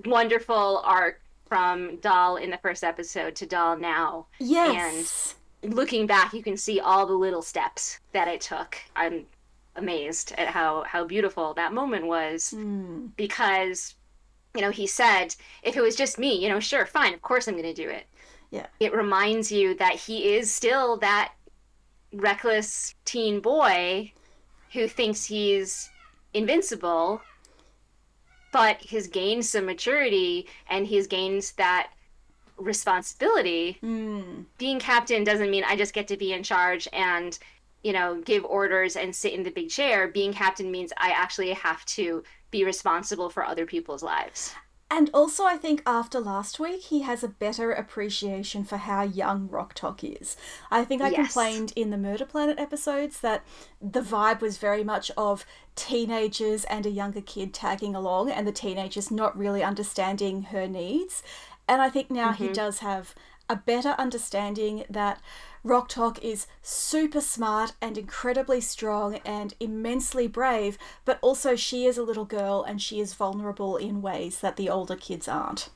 wonderful 0.05 0.81
arc 0.83 1.22
from 1.53 1.97
Dal 1.97 2.37
in 2.37 2.49
the 2.49 2.57
first 2.57 2.83
episode 2.83 3.35
to 3.35 3.45
Dal 3.45 3.77
now. 3.77 4.25
Yes. 4.39 5.35
And 5.61 5.75
looking 5.75 6.07
back, 6.07 6.33
you 6.33 6.41
can 6.41 6.57
see 6.57 6.79
all 6.79 7.05
the 7.05 7.13
little 7.13 7.43
steps 7.43 7.99
that 8.11 8.27
it 8.27 8.41
took. 8.41 8.75
I'm 8.95 9.27
amazed 9.75 10.33
at 10.39 10.47
how 10.47 10.81
how 10.87 11.05
beautiful 11.05 11.53
that 11.53 11.71
moment 11.71 12.07
was 12.07 12.55
mm. 12.57 13.07
because 13.17 13.93
you 14.55 14.61
know 14.61 14.71
he 14.71 14.87
said 14.87 15.35
if 15.61 15.75
it 15.75 15.81
was 15.81 15.95
just 15.95 16.19
me 16.19 16.39
you 16.43 16.47
know 16.47 16.59
sure 16.59 16.85
fine 16.85 17.11
of 17.11 17.23
course 17.23 17.47
i'm 17.47 17.55
going 17.55 17.63
to 17.63 17.73
do 17.73 17.89
it 17.89 18.05
yeah 18.51 18.67
it 18.79 18.93
reminds 18.93 19.51
you 19.51 19.73
that 19.73 19.95
he 19.95 20.35
is 20.35 20.53
still 20.53 20.97
that 20.97 21.33
reckless 22.13 22.93
teen 23.03 23.39
boy 23.39 24.13
who 24.73 24.87
thinks 24.87 25.25
he's 25.25 25.89
invincible 26.35 27.19
but 28.53 28.77
he's 28.79 29.07
gained 29.07 29.43
some 29.43 29.65
maturity 29.65 30.47
and 30.69 30.87
he's 30.87 31.07
gained 31.07 31.51
that 31.57 31.89
responsibility. 32.57 33.79
Mm. 33.83 34.45
Being 34.59 34.79
captain 34.79 35.23
doesn't 35.23 35.49
mean 35.49 35.65
I 35.67 35.75
just 35.75 35.93
get 35.93 36.07
to 36.09 36.17
be 36.17 36.31
in 36.31 36.43
charge 36.43 36.87
and, 36.93 37.37
you 37.83 37.91
know, 37.91 38.21
give 38.21 38.45
orders 38.45 38.95
and 38.95 39.13
sit 39.13 39.33
in 39.33 39.41
the 39.41 39.49
big 39.49 39.69
chair. 39.69 40.07
Being 40.07 40.31
captain 40.31 40.71
means 40.71 40.93
I 40.97 41.09
actually 41.09 41.51
have 41.51 41.83
to 41.85 42.23
be 42.51 42.63
responsible 42.63 43.31
for 43.31 43.43
other 43.43 43.65
people's 43.65 44.03
lives. 44.03 44.53
And 44.91 45.09
also, 45.11 45.43
I 45.43 45.57
think 45.57 45.81
after 45.87 46.19
last 46.19 46.59
week, 46.59 46.83
he 46.83 47.01
has 47.01 47.23
a 47.23 47.27
better 47.27 47.71
appreciation 47.71 48.63
for 48.63 48.77
how 48.77 49.01
young 49.01 49.49
Rok-Tahk 49.49 50.03
is. 50.03 50.37
I 50.69 50.85
think 50.85 51.01
I 51.01 51.09
yes. 51.09 51.15
complained 51.15 51.73
in 51.75 51.89
the 51.89 51.97
Murder 51.97 52.25
Planet 52.25 52.59
episodes 52.59 53.19
that 53.21 53.43
the 53.81 54.01
vibe 54.01 54.39
was 54.39 54.57
very 54.57 54.83
much 54.83 55.09
of 55.17 55.47
teenagers 55.75 56.63
and 56.65 56.85
a 56.85 56.91
younger 56.91 57.21
kid 57.21 57.55
tagging 57.55 57.95
along, 57.95 58.29
and 58.29 58.45
the 58.45 58.51
teenagers 58.51 59.09
not 59.09 59.35
really 59.35 59.63
understanding 59.63 60.43
her 60.43 60.67
needs. 60.67 61.23
And 61.67 61.81
I 61.81 61.89
think 61.89 62.11
now 62.11 62.31
mm-hmm. 62.31 62.43
he 62.45 62.53
does 62.53 62.79
have 62.79 63.15
a 63.49 63.55
better 63.55 63.95
understanding 63.97 64.85
that 64.89 65.19
Rok-Tahk 65.63 66.21
is 66.21 66.45
super 66.61 67.21
smart 67.21 67.73
and 67.81 67.97
incredibly 67.97 68.59
strong 68.59 69.15
and 69.25 69.53
immensely 69.61 70.27
brave, 70.27 70.77
but 71.05 71.19
also 71.21 71.55
she 71.55 71.85
is 71.85 71.97
a 71.97 72.03
little 72.03 72.25
girl 72.25 72.63
and 72.63 72.81
she 72.81 72.99
is 72.99 73.13
vulnerable 73.13 73.77
in 73.77 74.01
ways 74.01 74.39
that 74.41 74.57
the 74.57 74.69
older 74.69 74.97
kids 74.97 75.27
aren't. 75.27 75.69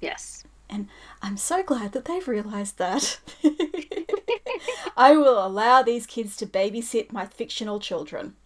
Yes. 0.00 0.44
And 0.68 0.88
I'm 1.22 1.38
so 1.38 1.62
glad 1.62 1.92
that 1.92 2.04
they've 2.04 2.28
realised 2.28 2.76
that. 2.78 3.18
I 4.96 5.16
will 5.16 5.44
allow 5.44 5.82
these 5.82 6.06
kids 6.06 6.36
to 6.36 6.46
babysit 6.46 7.10
my 7.10 7.24
fictional 7.24 7.80
children. 7.80 8.36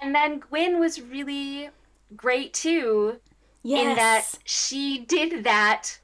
And 0.00 0.14
then 0.14 0.38
Gwyn 0.38 0.80
was 0.80 1.02
really 1.02 1.68
great 2.16 2.54
too. 2.54 3.16
Yes. 3.62 3.90
In 3.90 3.96
that 3.96 4.24
she 4.44 4.98
did 4.98 5.44
that 5.44 5.98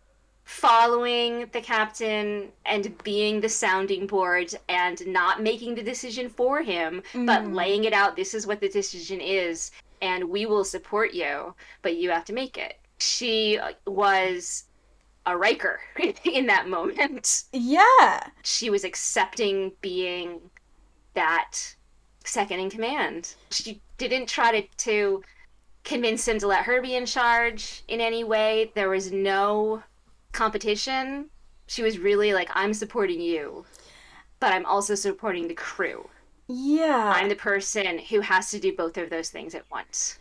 following 0.44 1.46
the 1.52 1.60
captain 1.60 2.50
and 2.66 2.96
being 3.02 3.40
the 3.40 3.48
sounding 3.48 4.06
board 4.06 4.54
and 4.68 5.06
not 5.06 5.42
making 5.42 5.74
the 5.74 5.82
decision 5.82 6.28
for 6.28 6.62
him, 6.62 7.02
mm. 7.12 7.26
but 7.26 7.46
laying 7.52 7.84
it 7.84 7.92
out 7.92 8.14
this 8.14 8.34
is 8.34 8.46
what 8.46 8.60
the 8.60 8.68
decision 8.68 9.20
is, 9.20 9.70
and 10.02 10.22
we 10.28 10.46
will 10.46 10.64
support 10.64 11.14
you, 11.14 11.54
but 11.82 11.96
you 11.96 12.10
have 12.10 12.24
to 12.26 12.32
make 12.32 12.58
it. 12.58 12.78
She 12.98 13.58
was 13.86 14.64
a 15.26 15.36
Riker 15.36 15.80
in 16.24 16.46
that 16.46 16.68
moment. 16.68 17.44
Yeah. 17.52 18.28
She 18.42 18.68
was 18.68 18.84
accepting 18.84 19.72
being 19.80 20.40
that 21.14 21.74
second 22.24 22.60
in 22.60 22.70
command. 22.70 23.34
She 23.50 23.80
didn't 23.96 24.28
try 24.28 24.60
to, 24.60 24.68
to 24.84 25.22
convince 25.84 26.26
him 26.28 26.38
to 26.38 26.46
let 26.46 26.64
her 26.64 26.82
be 26.82 26.96
in 26.96 27.06
charge 27.06 27.82
in 27.88 28.00
any 28.00 28.24
way. 28.24 28.72
There 28.74 28.90
was 28.90 29.12
no 29.12 29.82
competition, 30.34 31.30
she 31.66 31.82
was 31.82 31.98
really 31.98 32.34
like, 32.34 32.50
I'm 32.54 32.74
supporting 32.74 33.20
you, 33.20 33.64
but 34.40 34.52
I'm 34.52 34.66
also 34.66 34.94
supporting 34.94 35.48
the 35.48 35.54
crew. 35.54 36.08
Yeah. 36.46 37.12
I'm 37.16 37.30
the 37.30 37.36
person 37.36 37.98
who 37.98 38.20
has 38.20 38.50
to 38.50 38.60
do 38.60 38.76
both 38.76 38.98
of 38.98 39.08
those 39.08 39.30
things 39.30 39.54
at 39.54 39.64
once. 39.70 40.18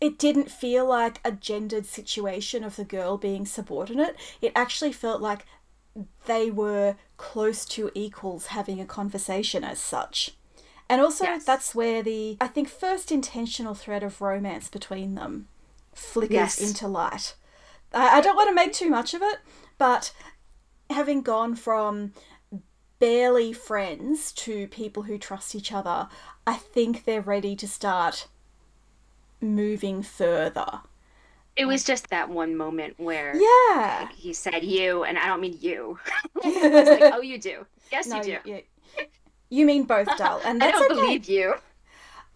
It 0.00 0.18
didn't 0.18 0.50
feel 0.50 0.86
like 0.86 1.20
a 1.24 1.32
gendered 1.32 1.86
situation 1.86 2.62
of 2.62 2.76
the 2.76 2.84
girl 2.84 3.16
being 3.16 3.46
subordinate. 3.46 4.16
It 4.42 4.52
actually 4.54 4.92
felt 4.92 5.22
like 5.22 5.46
they 6.26 6.50
were 6.50 6.96
close 7.16 7.64
to 7.64 7.90
equals 7.94 8.48
having 8.48 8.78
a 8.78 8.84
conversation 8.84 9.64
as 9.64 9.78
such. 9.78 10.32
And 10.88 11.00
also, 11.00 11.24
yes. 11.24 11.44
that's 11.44 11.74
where 11.74 12.02
the, 12.02 12.36
I 12.40 12.48
think, 12.48 12.68
first 12.68 13.10
intentional 13.10 13.74
thread 13.74 14.02
of 14.02 14.20
romance 14.20 14.68
between 14.68 15.14
them 15.14 15.48
flickers 15.94 16.34
yes. 16.34 16.60
into 16.60 16.86
light. 16.86 17.34
I, 17.96 18.18
I 18.18 18.20
don't 18.20 18.36
want 18.36 18.48
to 18.48 18.54
make 18.54 18.72
too 18.72 18.90
much 18.90 19.14
of 19.14 19.22
it, 19.22 19.38
but 19.78 20.12
having 20.90 21.22
gone 21.22 21.56
from 21.56 22.12
barely 22.98 23.52
friends 23.52 24.32
to 24.32 24.68
people 24.68 25.04
who 25.04 25.18
trust 25.18 25.54
each 25.54 25.72
other, 25.72 26.08
I 26.46 26.54
think 26.54 27.04
they're 27.04 27.20
ready 27.20 27.56
to 27.56 27.66
start 27.66 28.28
moving 29.40 30.02
further. 30.02 30.80
It 31.56 31.64
was 31.64 31.84
just 31.84 32.10
that 32.10 32.28
one 32.28 32.54
moment 32.54 32.94
where 32.98 33.34
yeah 33.34 34.08
he 34.14 34.34
said 34.34 34.62
you, 34.62 35.04
and 35.04 35.18
I 35.18 35.26
don't 35.26 35.40
mean 35.40 35.56
you. 35.60 35.98
I 36.44 36.48
was 36.48 37.00
like, 37.00 37.14
oh, 37.14 37.22
you 37.22 37.38
do. 37.38 37.66
Yes, 37.90 38.06
no, 38.06 38.16
you 38.16 38.38
do. 38.44 38.50
You, 38.50 38.62
you 39.48 39.66
mean 39.66 39.84
both, 39.84 40.08
Dal, 40.18 40.40
and 40.44 40.60
that's 40.60 40.76
I 40.76 40.80
don't 40.80 40.92
okay. 40.92 41.00
believe 41.00 41.28
you 41.28 41.54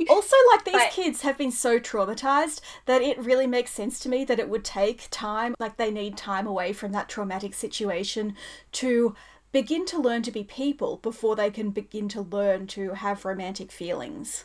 also 0.09 0.37
like 0.53 0.65
these 0.65 0.75
but, 0.75 0.91
kids 0.91 1.23
have 1.23 1.37
been 1.37 1.51
so 1.51 1.79
traumatized 1.79 2.61
that 2.87 3.03
it 3.03 3.19
really 3.19 3.47
makes 3.47 3.71
sense 3.71 3.99
to 4.01 4.09
me 4.09 4.25
that 4.25 4.39
it 4.39 4.49
would 4.49 4.65
take 4.65 5.09
time 5.11 5.55
like 5.59 5.77
they 5.77 5.91
need 5.91 6.17
time 6.17 6.47
away 6.47 6.73
from 6.73 6.93
that 6.93 7.09
traumatic 7.09 7.55
situation 7.55 8.35
to 8.73 9.15
begin 9.53 9.85
to 9.87 9.99
learn 9.99 10.23
to 10.23 10.31
be 10.31 10.45
people 10.45 10.99
before 10.99 11.37
they 11.37 11.51
can 11.51 11.71
begin 11.71 12.09
to 12.09 12.23
learn 12.23 12.67
to 12.69 12.95
have 12.95 13.25
romantic 13.25 13.73
feelings. 13.73 14.45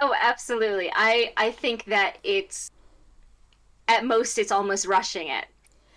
Oh 0.00 0.14
absolutely. 0.20 0.90
I 0.94 1.32
i 1.36 1.50
think 1.50 1.84
that 1.86 2.18
it's 2.22 2.70
at 3.88 4.04
most 4.04 4.38
it's 4.38 4.52
almost 4.52 4.86
rushing 4.86 5.28
it. 5.28 5.46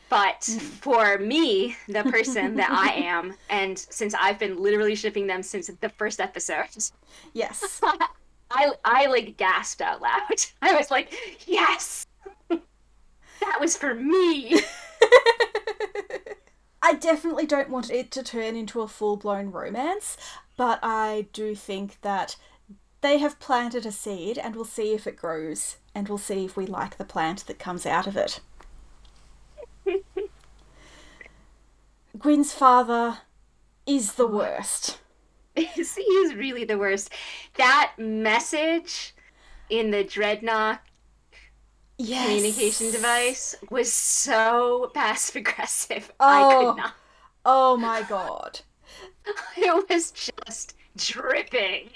But 0.09 0.41
mm. 0.41 0.59
for 0.59 1.17
me 1.19 1.75
the 1.87 2.03
person 2.03 2.55
that 2.61 2.71
i 2.71 2.93
am 2.93 3.35
and 3.49 3.77
since 3.77 4.13
i've 4.15 4.39
been 4.39 4.61
literally 4.61 4.95
shipping 4.95 5.27
them 5.27 5.43
since 5.43 5.69
the 5.79 5.89
first 5.89 6.19
episode. 6.19 6.67
Yes 7.33 7.81
I 8.51 8.71
I 8.83 9.05
like 9.07 9.37
gasped 9.37 9.81
out 9.81 10.01
loud. 10.01 10.41
I 10.61 10.75
was 10.75 10.91
like, 10.91 11.13
"Yes, 11.47 12.05
that 12.49 13.57
was 13.59 13.77
for 13.77 13.93
me." 13.93 14.61
I 16.81 16.93
definitely 16.93 17.45
don't 17.45 17.69
want 17.69 17.91
it 17.91 18.09
to 18.11 18.23
turn 18.23 18.55
into 18.55 18.81
a 18.81 18.87
full 18.87 19.17
blown 19.17 19.51
romance, 19.51 20.17
but 20.57 20.79
I 20.81 21.27
do 21.33 21.53
think 21.53 21.99
that 22.01 22.35
they 23.01 23.17
have 23.19 23.39
planted 23.39 23.85
a 23.85 23.91
seed 23.91 24.37
and 24.37 24.55
we'll 24.55 24.65
see 24.65 24.93
if 24.93 25.05
it 25.05 25.15
grows 25.15 25.77
and 25.93 26.07
we'll 26.07 26.17
see 26.17 26.45
if 26.45 26.57
we 26.57 26.65
like 26.65 26.97
the 26.97 27.05
plant 27.05 27.45
that 27.47 27.59
comes 27.59 27.85
out 27.85 28.07
of 28.07 28.17
it. 28.17 28.39
Gwyn's 32.17 32.53
father 32.53 33.19
is 33.85 34.13
the 34.13 34.27
worst. 34.27 34.99
is 35.77 35.95
he's 35.95 36.35
really 36.35 36.63
the 36.63 36.77
worst. 36.77 37.11
That 37.57 37.93
message 37.97 39.13
in 39.69 39.91
the 39.91 40.03
Drednok 40.03 40.79
yes. 41.97 42.25
communication 42.27 42.91
device 42.91 43.55
was 43.69 43.91
so 43.91 44.91
passive 44.93 45.37
aggressive. 45.37 46.11
Oh. 46.19 46.25
I 46.25 46.53
could 46.53 46.67
oh. 46.67 46.75
not. 46.75 46.93
Oh 47.45 47.77
my 47.77 48.01
god. 48.03 48.61
It 49.57 49.89
was 49.89 50.11
just 50.11 50.75
dripping. 50.97 51.89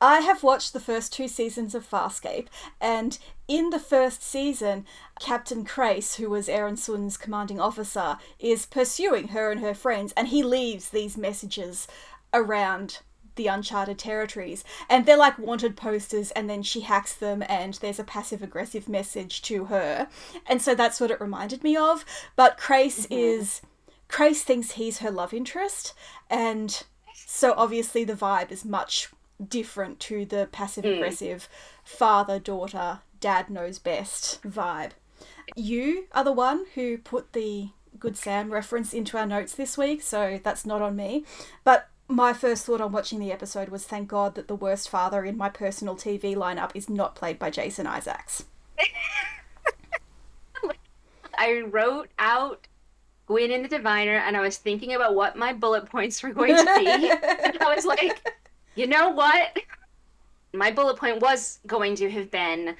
I 0.00 0.20
have 0.20 0.42
watched 0.42 0.72
the 0.72 0.80
first 0.80 1.12
two 1.12 1.28
seasons 1.28 1.74
of 1.74 1.88
Farscape, 1.88 2.48
and 2.80 3.18
in 3.48 3.70
the 3.70 3.78
first 3.78 4.22
season, 4.22 4.84
Captain 5.20 5.64
Crais, 5.64 6.16
who 6.16 6.28
was 6.28 6.48
Aeryn 6.48 6.76
Sun's 6.76 7.16
commanding 7.16 7.60
officer, 7.60 8.18
is 8.38 8.66
pursuing 8.66 9.28
her 9.28 9.50
and 9.50 9.60
her 9.60 9.74
friends, 9.74 10.12
and 10.16 10.28
he 10.28 10.42
leaves 10.42 10.90
these 10.90 11.16
messages 11.16 11.86
around 12.36 13.00
the 13.36 13.46
uncharted 13.46 13.98
territories. 13.98 14.64
And 14.88 15.06
they're 15.06 15.16
like 15.16 15.38
wanted 15.38 15.76
posters 15.76 16.30
and 16.32 16.50
then 16.50 16.62
she 16.62 16.80
hacks 16.80 17.14
them 17.14 17.44
and 17.48 17.74
there's 17.74 17.98
a 17.98 18.04
passive 18.04 18.42
aggressive 18.42 18.88
message 18.88 19.42
to 19.42 19.66
her. 19.66 20.08
And 20.46 20.60
so 20.60 20.74
that's 20.74 21.00
what 21.00 21.10
it 21.10 21.20
reminded 21.20 21.62
me 21.62 21.76
of. 21.76 22.04
But 22.34 22.58
Crais 22.58 23.06
mm-hmm. 23.06 23.12
is 23.12 23.60
Crais 24.08 24.42
thinks 24.42 24.72
he's 24.72 24.98
her 24.98 25.10
love 25.10 25.32
interest. 25.32 25.94
And 26.28 26.82
so 27.14 27.54
obviously 27.56 28.04
the 28.04 28.14
vibe 28.14 28.50
is 28.50 28.64
much 28.64 29.08
different 29.46 30.00
to 30.00 30.24
the 30.24 30.48
passive 30.50 30.84
hmm. 30.84 30.92
aggressive 30.92 31.48
father 31.84 32.38
daughter 32.38 33.00
dad 33.20 33.50
knows 33.50 33.78
best 33.78 34.42
vibe. 34.42 34.92
You 35.54 36.06
are 36.12 36.24
the 36.24 36.32
one 36.32 36.66
who 36.74 36.98
put 36.98 37.32
the 37.32 37.70
good 37.98 38.16
sam 38.16 38.52
reference 38.52 38.92
into 38.92 39.16
our 39.16 39.26
notes 39.26 39.54
this 39.54 39.78
week 39.78 40.02
so 40.02 40.40
that's 40.42 40.64
not 40.66 40.82
on 40.82 40.96
me. 40.96 41.24
But 41.64 41.88
my 42.08 42.32
first 42.32 42.64
thought 42.64 42.80
on 42.80 42.92
watching 42.92 43.18
the 43.18 43.32
episode 43.32 43.68
was 43.68 43.84
thank 43.84 44.08
god 44.08 44.34
that 44.34 44.48
the 44.48 44.54
worst 44.54 44.88
father 44.88 45.24
in 45.24 45.36
my 45.36 45.48
personal 45.48 45.96
tv 45.96 46.34
lineup 46.34 46.70
is 46.74 46.88
not 46.88 47.14
played 47.14 47.38
by 47.38 47.50
jason 47.50 47.86
isaacs 47.86 48.44
I 51.38 51.60
wrote 51.60 52.08
out 52.18 52.66
Gwyn 53.26 53.50
and 53.50 53.62
the 53.62 53.68
Diviner, 53.68 54.16
and 54.16 54.36
I 54.36 54.40
was 54.40 54.56
thinking 54.56 54.94
about 54.94 55.14
what 55.14 55.36
my 55.36 55.52
bullet 55.52 55.84
points 55.84 56.22
were 56.22 56.32
going 56.32 56.56
to 56.56 56.74
be. 56.78 56.86
and 57.44 57.58
I 57.60 57.74
was 57.74 57.84
like, 57.84 58.32
you 58.74 58.86
know 58.86 59.10
what? 59.10 59.58
My 60.54 60.70
bullet 60.70 60.96
point 60.96 61.20
was 61.20 61.58
going 61.66 61.96
to 61.96 62.10
have 62.10 62.30
been 62.30 62.74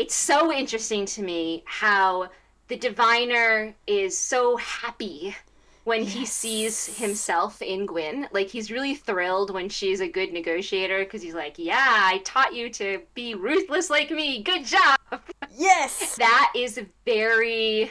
it's 0.00 0.14
so 0.14 0.50
interesting 0.50 1.04
to 1.04 1.22
me 1.22 1.62
how 1.66 2.30
the 2.68 2.76
diviner 2.76 3.74
is 3.86 4.16
so 4.16 4.56
happy 4.56 5.36
when 5.90 6.04
he 6.04 6.24
sees 6.24 6.86
himself 6.98 7.60
in 7.60 7.84
Gwyn. 7.84 8.28
Like 8.30 8.46
he's 8.46 8.70
really 8.70 8.94
thrilled 8.94 9.52
when 9.52 9.68
she's 9.68 9.98
a 9.98 10.06
good 10.06 10.32
negotiator 10.32 11.00
because 11.00 11.20
he's 11.20 11.34
like, 11.34 11.58
"Yeah, 11.58 11.84
I 11.84 12.18
taught 12.18 12.54
you 12.54 12.70
to 12.74 13.02
be 13.14 13.34
ruthless 13.34 13.90
like 13.90 14.12
me. 14.12 14.40
Good 14.40 14.64
job." 14.64 15.00
yes 15.56 16.14
That 16.18 16.52
is 16.54 16.80
very 17.04 17.90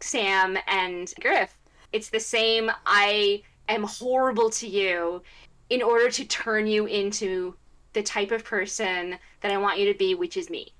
Sam 0.00 0.58
and 0.66 1.14
Griff. 1.20 1.56
It's 1.92 2.10
the 2.10 2.18
same 2.18 2.72
I 2.84 3.42
am 3.68 3.84
horrible 3.84 4.50
to 4.50 4.66
you 4.66 5.22
in 5.70 5.82
order 5.82 6.10
to 6.10 6.24
turn 6.24 6.66
you 6.66 6.86
into 6.86 7.54
the 7.92 8.02
type 8.02 8.32
of 8.32 8.42
person 8.42 9.16
that 9.42 9.52
I 9.52 9.58
want 9.58 9.78
you 9.78 9.92
to 9.92 9.96
be, 9.96 10.16
which 10.16 10.36
is 10.36 10.50
me. 10.50 10.72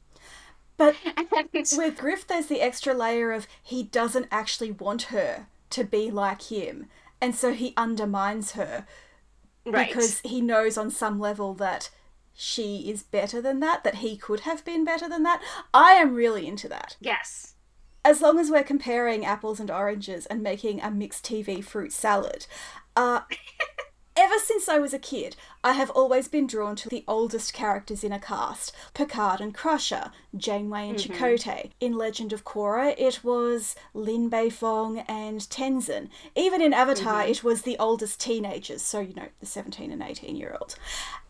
but 0.76 0.96
And 1.16 1.48
with 1.76 1.98
griff 1.98 2.26
there's 2.26 2.46
the 2.46 2.60
extra 2.60 2.94
layer 2.94 3.30
of 3.30 3.46
he 3.62 3.84
doesn't 3.84 4.26
actually 4.32 4.72
want 4.72 5.02
her 5.14 5.46
to 5.76 5.84
be 5.84 6.10
like 6.10 6.42
him 6.42 6.86
and 7.20 7.34
so 7.34 7.52
he 7.52 7.72
undermines 7.76 8.52
her 8.52 8.86
right. 9.64 9.88
because 9.88 10.20
he 10.20 10.40
knows 10.40 10.76
on 10.76 10.90
some 10.90 11.18
level 11.18 11.54
that 11.54 11.90
she 12.34 12.90
is 12.90 13.02
better 13.02 13.40
than 13.40 13.60
that, 13.60 13.84
that 13.84 13.96
he 13.96 14.16
could 14.16 14.40
have 14.40 14.64
been 14.64 14.84
better 14.84 15.08
than 15.08 15.22
that. 15.22 15.42
I 15.72 15.92
am 15.92 16.14
really 16.14 16.46
into 16.46 16.68
that. 16.68 16.96
yes. 17.00 17.54
As 18.04 18.20
long 18.20 18.38
as 18.38 18.50
we're 18.50 18.62
comparing 18.62 19.24
apples 19.24 19.58
and 19.58 19.68
oranges 19.68 20.26
and 20.26 20.40
making 20.40 20.80
a 20.80 20.92
mixed 20.92 21.24
TV 21.24 21.64
fruit 21.64 21.92
salad. 21.92 22.46
Uh, 22.94 23.22
ever 24.16 24.38
since 24.38 24.68
I 24.68 24.78
was 24.78 24.94
a 24.94 24.98
kid, 24.98 25.36
I 25.62 25.72
have 25.72 25.90
always 25.90 26.28
been 26.28 26.46
drawn 26.46 26.74
to 26.76 26.88
the 26.88 27.04
oldest 27.06 27.52
characters 27.52 28.02
in 28.02 28.12
a 28.12 28.18
cast 28.18 28.74
Picard 28.94 29.40
and 29.40 29.54
Crusher, 29.54 30.10
Janeway 30.36 30.88
and 30.88 30.98
mm-hmm. 30.98 31.12
Chakotay. 31.12 31.70
In 31.80 31.96
Legend 31.96 32.32
of 32.32 32.44
Korra, 32.44 32.94
it 32.98 33.22
was 33.22 33.76
Lin 33.94 34.30
Beifong 34.30 35.04
and 35.08 35.40
Tenzin. 35.40 36.08
Even 36.34 36.62
in 36.62 36.72
Avatar, 36.72 37.22
mm-hmm. 37.22 37.30
it 37.30 37.44
was 37.44 37.62
the 37.62 37.76
oldest 37.78 38.20
teenagers, 38.20 38.82
so, 38.82 39.00
you 39.00 39.14
know, 39.14 39.28
the 39.40 39.46
17 39.46 39.92
and 39.92 40.02
18 40.02 40.36
year 40.36 40.56
olds. 40.58 40.76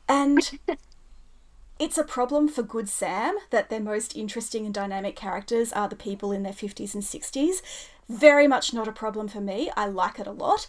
And 0.09 0.59
it's 1.79 1.99
a 1.99 2.05
problem 2.05 2.49
for 2.49 2.63
Good 2.63 2.89
Sam 2.89 3.37
that 3.51 3.69
their 3.69 3.81
most 3.81 4.17
interesting 4.17 4.65
and 4.65 4.75
dynamic 4.75 5.17
characters 5.17 5.73
are 5.73 5.89
the 5.89 5.97
people 5.97 6.33
in 6.33 6.45
their 6.45 6.53
50s 6.53 6.95
and 6.95 7.03
60s. 7.03 7.63
Very 8.09 8.47
much 8.47 8.73
not 8.73 8.87
a 8.87 8.93
problem 8.93 9.27
for 9.27 9.41
me. 9.41 9.71
I 9.77 9.87
like 9.87 10.21
it 10.21 10.29
a 10.29 10.33
lot. 10.33 10.67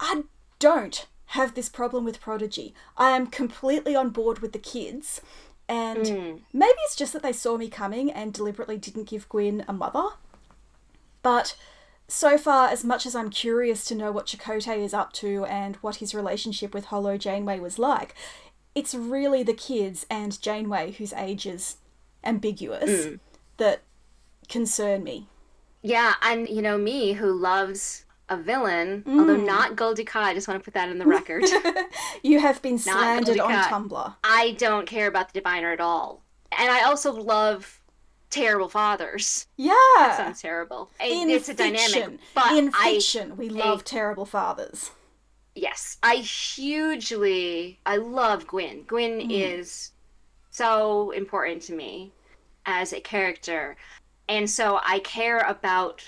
I 0.00 0.24
don't 0.58 1.06
have 1.32 1.54
this 1.54 1.68
problem 1.68 2.04
with 2.04 2.20
Prodigy. 2.20 2.74
I 2.96 3.10
am 3.10 3.26
completely 3.26 3.94
on 3.94 4.10
board 4.10 4.38
with 4.38 4.52
the 4.52 4.58
kids. 4.58 5.20
And 5.68 6.06
hmm. 6.06 6.36
maybe 6.52 6.78
it's 6.84 6.96
just 6.96 7.12
that 7.12 7.22
they 7.22 7.34
saw 7.34 7.58
me 7.58 7.68
coming 7.68 8.10
and 8.10 8.32
deliberately 8.32 8.78
didn't 8.78 9.08
give 9.08 9.28
Gwyn 9.28 9.64
a 9.68 9.72
mother. 9.74 10.08
But 11.22 11.54
so 12.06 12.38
far, 12.38 12.68
as 12.68 12.82
much 12.82 13.04
as 13.04 13.14
I'm 13.14 13.28
curious 13.28 13.84
to 13.84 13.94
know 13.94 14.10
what 14.10 14.26
Chakotay 14.26 14.78
is 14.78 14.94
up 14.94 15.12
to 15.14 15.44
and 15.44 15.76
what 15.76 15.96
his 15.96 16.14
relationship 16.14 16.72
with 16.72 16.86
Holo 16.86 17.18
Janeway 17.18 17.60
was 17.60 17.78
like, 17.78 18.14
it's 18.74 18.94
really 18.94 19.42
the 19.42 19.52
kids 19.52 20.06
and 20.08 20.40
Janeway, 20.40 20.92
whose 20.92 21.12
age 21.12 21.44
is 21.44 21.76
ambiguous, 22.24 23.04
hmm. 23.04 23.14
that 23.58 23.82
concern 24.48 25.04
me. 25.04 25.28
Yeah, 25.82 26.14
and 26.22 26.48
you 26.48 26.62
know 26.62 26.78
me 26.78 27.12
who 27.12 27.30
loves 27.32 28.06
a 28.28 28.36
villain, 28.36 29.02
although 29.06 29.36
not 29.36 29.74
Gul 29.76 29.94
Dukat, 29.94 30.16
I 30.22 30.34
just 30.34 30.48
want 30.48 30.60
to 30.60 30.64
put 30.64 30.74
that 30.74 30.88
in 30.88 30.98
the 30.98 31.06
record. 31.16 31.44
You 32.22 32.40
have 32.40 32.60
been 32.62 32.78
slandered 32.78 33.38
on. 33.40 33.52
Tumblr. 33.64 34.14
I 34.24 34.52
don't 34.58 34.86
care 34.86 35.06
about 35.08 35.32
the 35.32 35.40
diviner 35.40 35.72
at 35.72 35.80
all. 35.80 36.22
And 36.58 36.70
I 36.70 36.82
also 36.82 37.12
love 37.12 37.80
terrible 38.30 38.68
fathers. 38.68 39.46
Yeah. 39.56 40.16
Sounds 40.16 40.42
terrible. 40.42 40.90
In 41.00 41.30
it's 41.30 41.48
a 41.48 41.54
fiction, 41.54 41.92
dynamic. 42.00 42.20
But 42.34 42.52
in 42.56 42.70
I 42.74 42.94
fiction, 42.94 43.36
we 43.36 43.48
love 43.48 43.84
terrible 43.84 44.26
fathers. 44.26 44.90
yes, 45.54 45.96
I 46.02 46.16
hugely 46.16 47.78
I 47.86 47.96
love 47.96 48.46
Gwyn. 48.46 48.84
Gwyn 48.86 49.20
Mm. 49.20 49.30
is 49.30 49.92
so 50.50 51.10
important 51.12 51.62
to 51.62 51.72
me 51.74 52.12
as 52.66 52.92
a 52.92 53.00
character. 53.00 53.76
And 54.28 54.48
so 54.48 54.78
I 54.84 54.98
care 55.00 55.38
about 55.40 56.04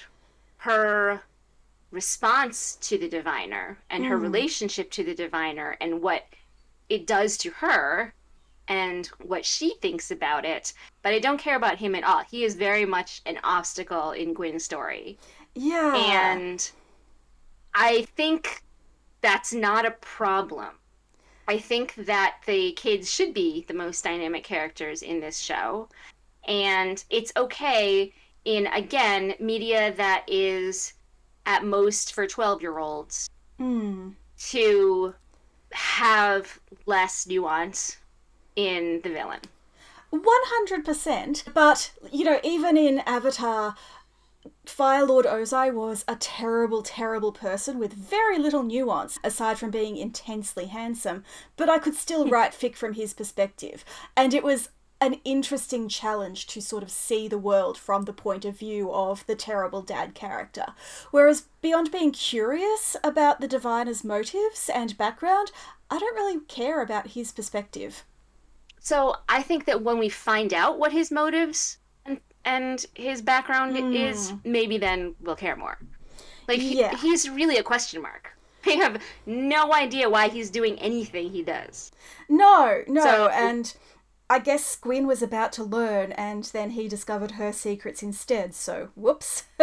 her 0.58 1.22
response 1.90 2.76
to 2.76 2.98
the 2.98 3.08
diviner 3.08 3.78
and 3.90 4.04
her 4.04 4.16
Mm. 4.16 4.22
relationship 4.22 4.90
to 4.92 5.04
the 5.04 5.14
diviner 5.14 5.76
and 5.80 6.00
what 6.02 6.26
it 6.88 7.06
does 7.06 7.36
to 7.38 7.50
her 7.50 8.14
and 8.68 9.08
what 9.18 9.44
she 9.44 9.74
thinks 9.80 10.10
about 10.10 10.44
it. 10.44 10.72
But 11.02 11.12
I 11.12 11.18
don't 11.18 11.38
care 11.38 11.56
about 11.56 11.78
him 11.78 11.94
at 11.94 12.04
all. 12.04 12.22
He 12.30 12.44
is 12.44 12.54
very 12.54 12.84
much 12.84 13.20
an 13.26 13.38
obstacle 13.42 14.12
in 14.12 14.32
Gwyn's 14.34 14.64
story. 14.64 15.18
Yeah. 15.54 15.96
And 15.96 16.70
I 17.74 18.06
think 18.16 18.62
that's 19.20 19.52
not 19.52 19.84
a 19.86 19.90
problem. 19.90 20.68
I 21.48 21.58
think 21.58 21.94
that 21.96 22.36
the 22.46 22.72
kids 22.72 23.12
should 23.12 23.34
be 23.34 23.64
the 23.66 23.74
most 23.74 24.04
dynamic 24.04 24.44
characters 24.44 25.02
in 25.02 25.18
this 25.18 25.38
show. 25.38 25.88
And 26.46 27.02
it's 27.10 27.32
okay 27.36 28.12
in, 28.44 28.68
again, 28.68 29.34
media 29.40 29.92
that 29.96 30.24
is 30.28 30.92
at 31.46 31.64
most 31.64 32.12
for 32.14 32.26
12 32.26 32.62
year 32.62 32.78
olds 32.78 33.28
Hmm. 33.58 34.10
to 34.50 35.14
have 35.72 36.60
less 36.86 37.26
nuance 37.26 37.98
in 38.56 39.00
the 39.02 39.10
villain. 39.10 39.40
100%. 40.12 41.44
But, 41.54 41.92
you 42.10 42.24
know, 42.24 42.40
even 42.42 42.76
in 42.76 43.00
Avatar, 43.00 43.76
Fire 44.64 45.04
Lord 45.04 45.26
Ozai 45.26 45.72
was 45.72 46.04
a 46.08 46.16
terrible, 46.16 46.82
terrible 46.82 47.30
person 47.32 47.78
with 47.78 47.92
very 47.92 48.38
little 48.38 48.62
nuance, 48.62 49.18
aside 49.22 49.58
from 49.58 49.70
being 49.70 49.96
intensely 49.96 50.66
handsome. 50.66 51.24
But 51.56 51.68
I 51.68 51.78
could 51.78 51.94
still 51.94 52.26
write 52.28 52.52
fic 52.52 52.74
from 52.76 52.94
his 52.94 53.12
perspective. 53.14 53.84
And 54.16 54.32
it 54.34 54.42
was 54.42 54.70
an 55.00 55.14
interesting 55.24 55.88
challenge 55.88 56.46
to 56.48 56.60
sort 56.60 56.82
of 56.82 56.90
see 56.90 57.26
the 57.26 57.38
world 57.38 57.78
from 57.78 58.04
the 58.04 58.12
point 58.12 58.44
of 58.44 58.58
view 58.58 58.92
of 58.92 59.26
the 59.26 59.34
terrible 59.34 59.80
dad 59.82 60.14
character. 60.14 60.66
Whereas, 61.10 61.44
beyond 61.62 61.90
being 61.90 62.12
curious 62.12 62.96
about 63.02 63.40
the 63.40 63.48
diviner's 63.48 64.04
motives 64.04 64.68
and 64.72 64.98
background, 64.98 65.52
I 65.90 65.98
don't 65.98 66.14
really 66.16 66.40
care 66.46 66.82
about 66.82 67.08
his 67.08 67.32
perspective. 67.32 68.04
So 68.78 69.16
I 69.28 69.42
think 69.42 69.64
that 69.64 69.82
when 69.82 69.98
we 69.98 70.08
find 70.08 70.52
out 70.54 70.78
what 70.78 70.92
his 70.92 71.10
motives 71.10 71.78
and, 72.04 72.20
and 72.44 72.84
his 72.94 73.22
background 73.22 73.76
is, 73.94 74.30
hmm. 74.30 74.36
maybe 74.44 74.78
then 74.78 75.14
we'll 75.20 75.36
care 75.36 75.56
more. 75.56 75.78
Like 76.48 76.60
he- 76.60 76.78
Yeah. 76.78 76.96
he's 76.96 77.28
really 77.28 77.56
a 77.56 77.62
question 77.62 78.02
mark. 78.02 78.32
We 78.66 78.76
have 78.76 79.00
no 79.24 79.72
idea 79.72 80.10
why 80.10 80.28
he's 80.28 80.50
doing 80.50 80.78
anything 80.78 81.30
he 81.30 81.42
does. 81.42 81.92
No, 82.28 82.82
no, 82.86 83.02
So- 83.02 83.28
and 83.28 83.74
I 84.30 84.38
guess 84.38 84.76
Gwyn 84.76 85.06
was 85.08 85.22
about 85.22 85.50
to 85.54 85.64
learn, 85.64 86.12
and 86.12 86.44
then 86.44 86.70
he 86.70 86.86
discovered 86.88 87.32
her 87.32 87.52
secrets 87.52 88.00
instead, 88.02 88.54
so 88.54 88.88
whoops. 88.94 89.42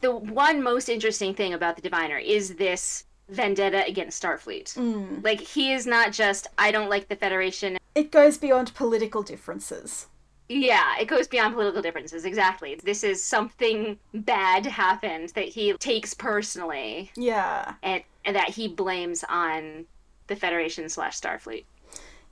the 0.00 0.10
one 0.10 0.62
most 0.62 0.88
interesting 0.88 1.34
thing 1.34 1.52
about 1.54 1.76
the 1.76 1.82
diviner 1.82 2.18
is 2.18 2.54
this 2.56 3.04
vendetta 3.30 3.84
against 3.86 4.22
starfleet 4.22 4.74
Mm. 4.76 5.24
like 5.24 5.40
he 5.40 5.72
is 5.72 5.86
not 5.86 6.12
just 6.12 6.46
i 6.58 6.70
don't 6.70 6.90
like 6.90 7.08
the 7.08 7.16
federation 7.16 7.78
It 7.94 8.10
goes 8.12 8.36
beyond 8.36 8.74
political 8.74 9.22
differences. 9.22 10.08
yeah 10.50 10.94
it 11.00 11.06
goes 11.08 11.26
beyond 11.26 11.54
political 11.54 11.80
differences 11.80 12.26
exactly 12.26 12.74
this 12.84 13.02
is 13.02 13.24
something 13.24 13.98
bad 14.12 14.66
happened 14.66 15.30
that 15.30 15.48
he 15.48 15.72
takes 15.78 16.12
personally 16.12 17.10
Yeah. 17.16 17.74
and, 17.82 18.02
and 18.26 18.36
that 18.36 18.50
he 18.50 18.68
blames 18.68 19.24
on 19.30 19.86
the 20.26 20.36
federation 20.36 20.88
slash 20.88 21.20
starfleet 21.20 21.64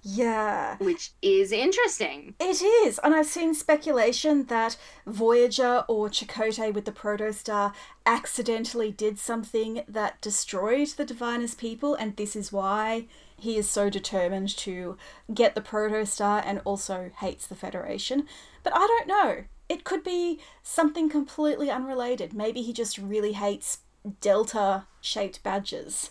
Yeah. 0.03 0.77
which 0.79 1.13
is 1.23 1.53
interesting 1.53 2.35
It 2.41 2.61
is, 2.63 2.99
and 3.05 3.15
I've 3.15 3.27
seen 3.27 3.55
speculation 3.55 4.45
that 4.47 4.77
Voyager 5.07 5.85
or 5.89 6.09
Chakotay 6.09 6.73
with 6.75 6.85
the 6.85 6.93
Protostar 6.93 7.73
accidentally 8.05 8.91
did 8.91 9.19
something 9.19 9.83
that 9.87 10.21
destroyed 10.21 10.89
the 10.89 11.05
Diviner's 11.05 11.55
people, 11.55 11.95
and 11.95 12.17
this 12.17 12.35
is 12.35 12.53
why 12.53 13.07
he 13.39 13.57
is 13.57 13.69
so 13.69 13.91
determined 13.91 14.57
to 14.59 14.97
get 15.33 15.55
the 15.55 15.61
Protostar 15.61 16.43
and 16.45 16.61
also 16.65 17.11
hates 17.21 17.47
the 17.47 17.55
Federation. 17.57 18.27
But 18.63 18.73
I 18.75 18.79
don't 18.87 19.09
know. 19.09 19.45
It 19.69 19.85
could 19.85 20.05
be 20.05 20.39
something 20.63 21.09
completely 21.09 21.71
unrelated. 21.71 22.33
Maybe 22.35 22.63
he 22.63 22.73
just 22.73 22.99
really 22.99 23.33
hates 23.33 23.79
delta 24.21 24.87
shaped 25.01 25.43
badges. 25.43 26.11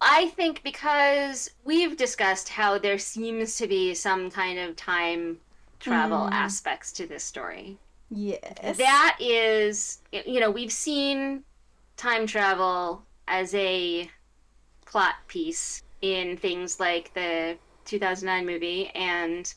I 0.00 0.28
think 0.28 0.62
because 0.62 1.50
we've 1.64 1.96
discussed 1.96 2.48
how 2.48 2.78
there 2.78 2.98
seems 2.98 3.56
to 3.56 3.66
be 3.66 3.94
some 3.94 4.30
kind 4.30 4.58
of 4.58 4.76
time 4.76 5.38
travel 5.80 6.28
aspects 6.30 6.92
to 6.92 7.06
this 7.06 7.24
story. 7.24 7.78
Yes. 8.10 8.76
That 8.76 9.16
is, 9.20 9.98
you 10.12 10.40
know, 10.40 10.50
we've 10.50 10.72
seen 10.72 11.42
time 11.96 12.26
travel 12.26 13.02
as 13.28 13.54
a 13.54 14.10
plot 14.86 15.14
piece 15.26 15.82
in 16.02 16.36
things 16.36 16.78
like 16.78 17.12
the 17.14 17.56
2009 17.86 18.46
movie 18.46 18.88
and 18.94 19.52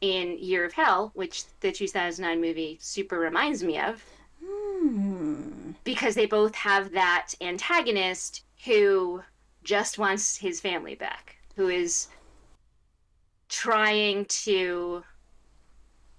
in 0.00 0.38
Year 0.38 0.64
of 0.64 0.72
Hell, 0.72 1.10
which 1.14 1.44
the 1.60 1.72
2009 1.72 2.40
movie 2.40 2.78
super 2.80 3.18
reminds 3.18 3.62
me 3.62 3.80
of, 3.80 4.02
Hmm. 4.44 5.72
because 5.84 6.14
they 6.14 6.26
both 6.26 6.54
have 6.54 6.92
that 6.92 7.32
antagonist 7.40 8.44
who 8.64 9.22
just 9.68 9.98
wants 9.98 10.34
his 10.34 10.60
family 10.60 10.94
back, 10.94 11.36
who 11.54 11.68
is 11.68 12.08
trying 13.50 14.24
to 14.24 15.04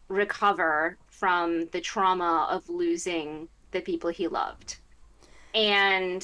recover 0.08 1.00
from 1.08 1.66
the 1.72 1.82
trauma 1.82 2.48
of 2.52 2.70
losing 2.70 3.50
the 3.72 3.82
people 3.82 4.12
he 4.12 4.28
loved. 4.28 4.78
And 5.56 6.24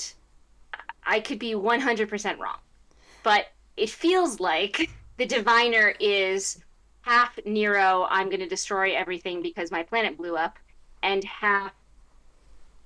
I 1.03 1.19
could 1.19 1.39
be 1.39 1.55
100% 1.55 2.37
wrong, 2.37 2.59
but 3.23 3.47
it 3.75 3.89
feels 3.89 4.39
like 4.39 4.91
the 5.17 5.25
diviner 5.25 5.95
is 5.99 6.59
half 7.01 7.39
Nero, 7.43 8.05
I'm 8.07 8.29
going 8.29 8.39
to 8.39 8.47
destroy 8.47 8.95
everything 8.95 9.41
because 9.41 9.71
my 9.71 9.81
planet 9.81 10.15
blew 10.15 10.35
up, 10.35 10.59
and 11.01 11.23
half 11.23 11.73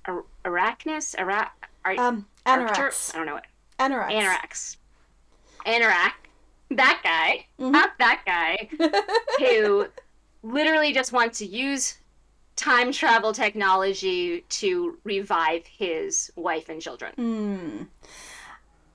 Ar- 0.06 0.24
Arachnus? 0.46 1.14
Ara- 1.18 1.52
Ar- 1.84 1.98
Um, 1.98 2.26
Arctur- 2.46 3.14
I 3.14 3.18
don't 3.18 3.26
know 3.26 3.34
what. 3.34 3.44
Annorax. 3.80 4.12
Annorax. 4.14 4.76
Anorak. 5.66 6.12
That 6.70 7.00
guy. 7.02 7.46
Mhm. 7.58 7.70
Not 7.72 7.90
that 7.98 8.22
guy. 8.26 8.68
who 9.38 9.86
literally 10.42 10.92
just 10.92 11.12
wants 11.12 11.38
to 11.38 11.46
use 11.46 11.98
time 12.56 12.92
travel 12.92 13.32
technology 13.32 14.44
to 14.48 14.98
revive 15.04 15.66
his 15.66 16.30
wife 16.36 16.68
and 16.68 16.80
children. 16.80 17.12
Hmm. 17.16 17.82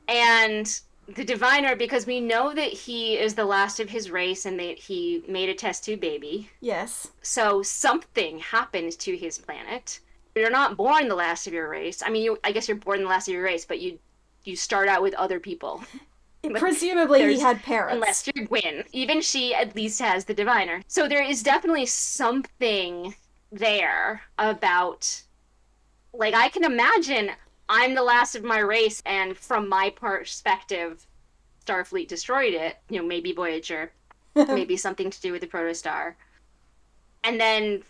And 0.08 0.80
the 1.08 1.24
diviner, 1.24 1.76
because 1.76 2.06
we 2.06 2.20
know 2.20 2.54
that 2.54 2.72
he 2.72 3.18
is 3.18 3.34
the 3.36 3.46
last 3.46 3.80
of 3.80 3.90
his 3.90 4.10
race 4.10 4.46
and 4.46 4.60
that 4.60 4.78
he 4.78 5.24
made 5.28 5.50
a 5.50 5.54
test 5.54 5.84
tube 5.84 6.00
baby. 6.00 6.50
Yes. 6.62 7.08
So 7.22 7.62
something 7.62 8.40
happened 8.40 8.98
to 9.00 9.18
his 9.18 9.38
planet. 9.38 10.00
You're 10.36 10.50
not 10.50 10.78
born 10.78 11.08
the 11.08 11.16
last 11.16 11.48
of 11.48 11.54
your 11.54 11.70
race. 11.70 12.04
I 12.06 12.10
mean, 12.10 12.24
you, 12.24 12.38
I 12.44 12.52
guess 12.52 12.68
you're 12.68 12.78
born 12.78 13.02
the 13.02 13.08
last 13.08 13.28
of 13.28 13.34
your 13.34 13.44
race, 13.44 13.66
but 13.66 13.80
you 13.80 14.00
you 14.46 14.56
start 14.56 14.88
out 14.88 15.02
with 15.02 15.14
other 15.16 15.40
people. 15.40 15.84
Presumably 16.54 17.34
he 17.34 17.40
had 17.40 17.62
parents. 17.64 17.96
Unless 17.96 18.28
you're 18.28 18.46
Gwyn. 18.46 18.84
Even 18.92 19.22
she 19.22 19.54
at 19.56 19.76
least 19.76 20.00
has 20.00 20.26
the 20.26 20.34
diviner. 20.34 20.82
So 20.88 21.08
there 21.08 21.24
is 21.24 21.42
definitely 21.42 21.88
something 21.88 23.16
there 23.52 24.22
about 24.38 25.24
like 26.14 26.34
I 26.34 26.50
can 26.50 26.64
imagine 26.64 27.32
I'm 27.68 27.96
the 27.96 28.04
last 28.04 28.36
of 28.36 28.44
my 28.44 28.60
race 28.60 29.02
and 29.06 29.36
from 29.36 29.68
my 29.68 29.90
perspective 29.90 31.08
Starfleet 31.66 32.08
destroyed 32.08 32.54
it, 32.54 32.78
you 32.90 33.02
know, 33.02 33.08
maybe 33.08 33.32
Voyager, 33.32 33.92
maybe 34.36 34.78
something 34.78 35.10
to 35.10 35.22
do 35.22 35.32
with 35.32 35.42
the 35.42 35.48
protostar. 35.48 36.14
And 37.24 37.40
then 37.40 37.84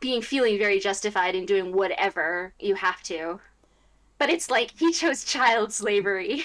being 0.00 0.20
feeling 0.20 0.58
very 0.58 0.78
justified 0.78 1.34
in 1.34 1.46
doing 1.46 1.72
whatever 1.72 2.52
you 2.60 2.74
have 2.74 3.02
to. 3.04 3.40
But 4.18 4.30
it's 4.30 4.50
like 4.50 4.72
he 4.78 4.92
chose 4.92 5.24
child 5.24 5.72
slavery. 5.72 6.44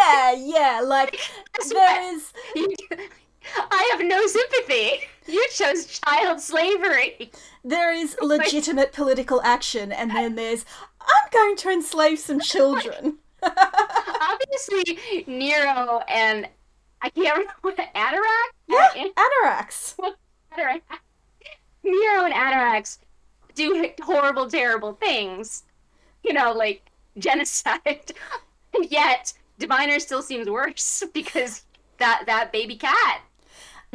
yeah, 0.00 0.32
yeah. 0.32 0.80
Like 0.84 1.18
there 1.70 2.14
is. 2.14 2.32
I 3.56 3.90
have 3.92 4.06
no 4.06 4.26
sympathy. 4.26 5.00
You 5.26 5.46
chose 5.52 5.86
child 6.00 6.40
slavery. 6.40 7.30
there 7.64 7.92
is 7.92 8.16
legitimate 8.22 8.92
political 8.92 9.40
action, 9.42 9.92
and 9.92 10.10
then 10.10 10.34
there's 10.34 10.64
I'm 11.00 11.30
going 11.32 11.56
to 11.56 11.70
enslave 11.70 12.18
some 12.18 12.40
children. 12.40 13.18
Obviously, 13.42 15.24
Nero 15.26 16.00
and 16.08 16.48
I 17.02 17.10
can't 17.10 17.36
remember 17.38 17.52
what 17.60 17.76
Atarax. 17.76 18.24
Yeah, 18.66 19.08
Annorax. 19.16 19.96
Atarax. 20.52 20.80
Nero 21.82 22.24
and 22.24 22.32
Atarax 22.34 22.98
do 23.54 23.90
horrible, 24.02 24.48
terrible 24.48 24.94
things. 24.94 25.64
You 26.24 26.32
know, 26.32 26.52
like 26.52 26.90
genocide. 27.18 28.12
and 28.74 28.86
yet, 28.90 29.32
Diviner 29.58 29.98
still 30.00 30.22
seems 30.22 30.48
worse 30.48 31.02
because 31.12 31.62
that 31.98 32.24
that 32.26 32.52
baby 32.52 32.76
cat. 32.76 33.20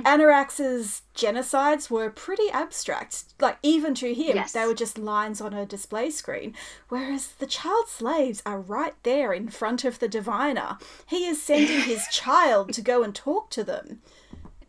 Annorax's 0.06 1.02
genocides 1.13 1.89
were 1.89 2.10
pretty 2.10 2.50
abstract. 2.52 3.26
Like 3.42 3.58
even 3.62 3.94
to 3.96 4.13
him, 4.13 4.36
Yes. 4.38 4.54
they 4.54 4.65
were 4.65 4.74
just 4.74 4.98
lines 4.98 5.42
on 5.42 5.54
a 5.54 5.65
display 5.65 6.10
screen. 6.10 6.56
Whereas 6.88 7.28
the 7.39 7.46
child 7.46 7.89
slaves 7.89 8.42
are 8.46 8.62
right 8.62 8.94
there 9.04 9.34
in 9.34 9.50
front 9.50 9.84
of 9.84 10.00
the 10.00 10.08
diviner. 10.08 10.78
He 11.06 11.26
is 11.26 11.44
sending 11.44 11.82
his 11.82 12.08
child 12.12 12.72
to 12.74 12.82
go 12.82 13.04
and 13.04 13.13
talk 13.13 13.50
to 13.52 13.63
them. 13.63 14.02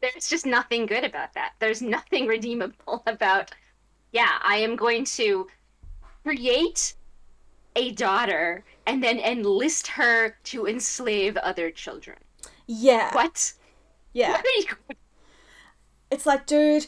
there's 0.01 0.29
just 0.29 0.47
nothing 0.47 0.87
good 0.87 1.05
about 1.05 1.35
that. 1.35 1.53
There's 1.61 1.81
nothing 1.81 2.27
redeemable 2.27 3.03
about, 3.07 3.53
yeah, 4.13 4.39
I 4.43 4.57
am 4.57 4.75
going 4.75 5.05
to 5.05 5.47
create 6.25 6.95
a 7.81 7.91
daughter 7.93 8.65
and 8.87 9.03
then 9.03 9.19
enlist 9.19 9.87
her 9.89 10.37
to 10.45 10.67
enslave 10.67 11.37
other 11.39 11.71
children. 11.71 12.19
Yeah, 12.67 13.15
What? 13.15 13.55
yeah. 14.13 14.33
What 14.33 14.45
are 14.45 14.59
you- 14.61 14.67
It's 16.11 16.27
like, 16.27 16.45
dude, 16.47 16.87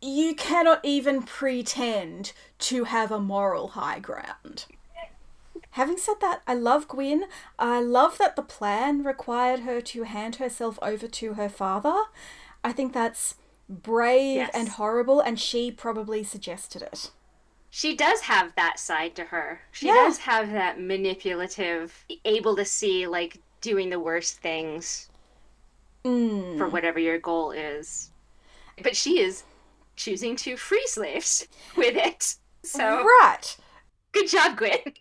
you 0.00 0.34
cannot 0.34 0.80
even 0.84 1.22
pretend 1.22 2.32
to 2.58 2.84
have 2.84 3.10
a 3.12 3.20
moral 3.20 3.68
high 3.68 4.00
ground. 4.00 4.66
Having 5.70 5.98
said 5.98 6.16
that, 6.20 6.42
I 6.46 6.54
love 6.54 6.86
Gwyn. 6.88 7.24
I 7.58 7.80
love 7.80 8.18
that 8.18 8.36
the 8.36 8.42
plan 8.42 9.04
required 9.04 9.60
her 9.60 9.80
to 9.80 10.02
hand 10.02 10.36
herself 10.36 10.78
over 10.82 11.06
to 11.08 11.34
her 11.34 11.48
father. 11.48 11.94
I 12.62 12.72
think 12.72 12.92
that's 12.92 13.36
brave 13.68 14.36
Yes. 14.36 14.50
and 14.52 14.68
horrible, 14.70 15.20
and 15.20 15.40
she 15.40 15.70
probably 15.70 16.22
suggested 16.24 16.82
it. 16.82 17.10
She 17.72 17.96
does 17.96 18.20
have 18.20 18.54
that 18.54 18.78
side 18.78 19.16
to 19.16 19.24
her. 19.24 19.62
She 19.72 19.88
Yeah. 19.88 19.94
does 19.94 20.18
have 20.18 20.52
that 20.52 20.78
manipulative, 20.80 22.06
able 22.24 22.54
to 22.54 22.64
see, 22.64 23.08
like, 23.08 23.40
doing 23.60 23.90
the 23.90 23.98
worst 23.98 24.38
things 24.38 25.10
Mm. 26.04 26.58
for 26.58 26.68
whatever 26.68 26.98
your 26.98 27.18
goal 27.18 27.50
is. 27.50 28.10
But 28.82 28.96
she 28.96 29.20
is 29.20 29.44
choosing 29.96 30.36
to 30.36 30.56
free 30.56 30.86
slaves 30.86 31.48
with 31.76 31.96
it. 31.96 32.36
So, 32.64 33.10
Right. 33.20 33.56
good 34.12 34.28
job, 34.28 34.56
Gwen. 34.56 34.94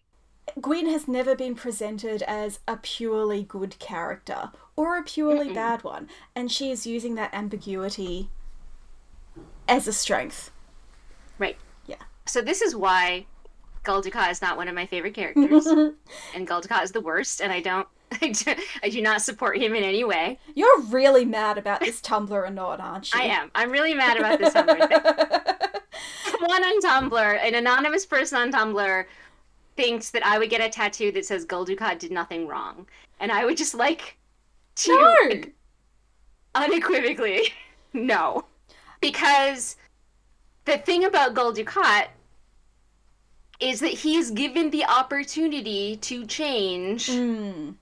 Gwyn 0.62 0.88
has 0.88 1.10
never 1.10 1.36
been 1.36 1.56
presented 1.56 2.22
as 2.24 2.62
a 2.66 2.78
purely 2.78 3.44
good 3.44 3.78
character 3.80 4.54
or 4.78 4.98
a 4.98 5.04
purely 5.04 5.50
Mm-mm. 5.50 5.54
bad 5.54 5.84
one, 5.84 6.10
and 6.34 6.50
she 6.50 6.72
is 6.72 6.88
using 6.88 7.16
that 7.16 7.34
ambiguity 7.34 8.30
as 9.68 9.88
a 9.88 9.94
strength. 9.94 10.52
Right. 11.38 11.58
So 12.26 12.42
this 12.42 12.62
is 12.62 12.76
why 12.76 13.26
Gul 13.84 14.02
Dukat 14.02 14.32
is 14.32 14.42
not 14.42 14.58
one 14.58 14.68
of 14.68 14.76
my 14.76 14.86
favorite 14.86 15.14
characters, 15.14 15.66
and 16.36 16.48
Gul 16.48 16.62
Dukat 16.62 16.84
is 16.84 16.92
the 16.92 17.02
worst, 17.02 17.42
and 17.42 17.52
I 17.52 17.62
don't 17.62 17.88
I 18.22 18.30
do, 18.30 18.56
I 18.84 18.90
do 18.90 19.02
not 19.02 19.22
support 19.22 19.58
him 19.58 19.74
in 19.74 19.84
any 19.84 20.04
way. 20.04 20.38
You're 20.54 20.82
really 20.82 21.24
mad 21.24 21.58
about 21.58 21.80
this 21.80 22.02
Tumblr 22.02 22.32
or 22.32 22.50
not, 22.50 22.80
aren't 22.80 23.14
you? 23.14 23.20
I 23.20 23.24
am. 23.24 23.52
I'm 23.56 23.72
really 23.72 23.94
mad 23.94 24.18
about 24.18 24.40
this 24.40 24.54
Tumblr 24.54 24.88
thing. 24.88 25.82
Someone 26.32 26.64
on 26.64 26.82
Tumblr, 26.82 27.40
an 27.42 27.56
anonymous 27.56 28.06
person 28.06 28.38
on 28.38 28.52
Tumblr, 28.52 29.06
thinks 29.78 30.10
that 30.12 30.26
I 30.26 30.38
would 30.40 30.50
get 30.50 30.62
a 30.62 30.70
tattoo 30.70 31.12
that 31.14 31.26
says 31.26 31.46
Gul 31.46 31.66
Dukat 31.66 32.00
did 32.00 32.12
nothing 32.12 32.48
wrong. 32.48 32.86
And 33.20 33.32
I 33.32 33.46
would 33.46 33.58
just 33.58 33.76
like 33.76 34.18
to 34.76 34.92
no! 34.92 35.42
unequivocally 36.56 37.54
no. 37.94 38.46
Because 39.00 39.78
the 40.66 40.78
thing 40.78 41.06
about 41.06 41.34
Gul 41.34 41.54
Dukat 41.54 42.08
is 43.60 43.80
that 43.80 43.92
he 43.92 44.16
is 44.18 44.32
given 44.32 44.72
the 44.72 44.86
opportunity 44.86 45.96
to 45.98 46.26
change 46.26 47.08
Mm. 47.08 47.76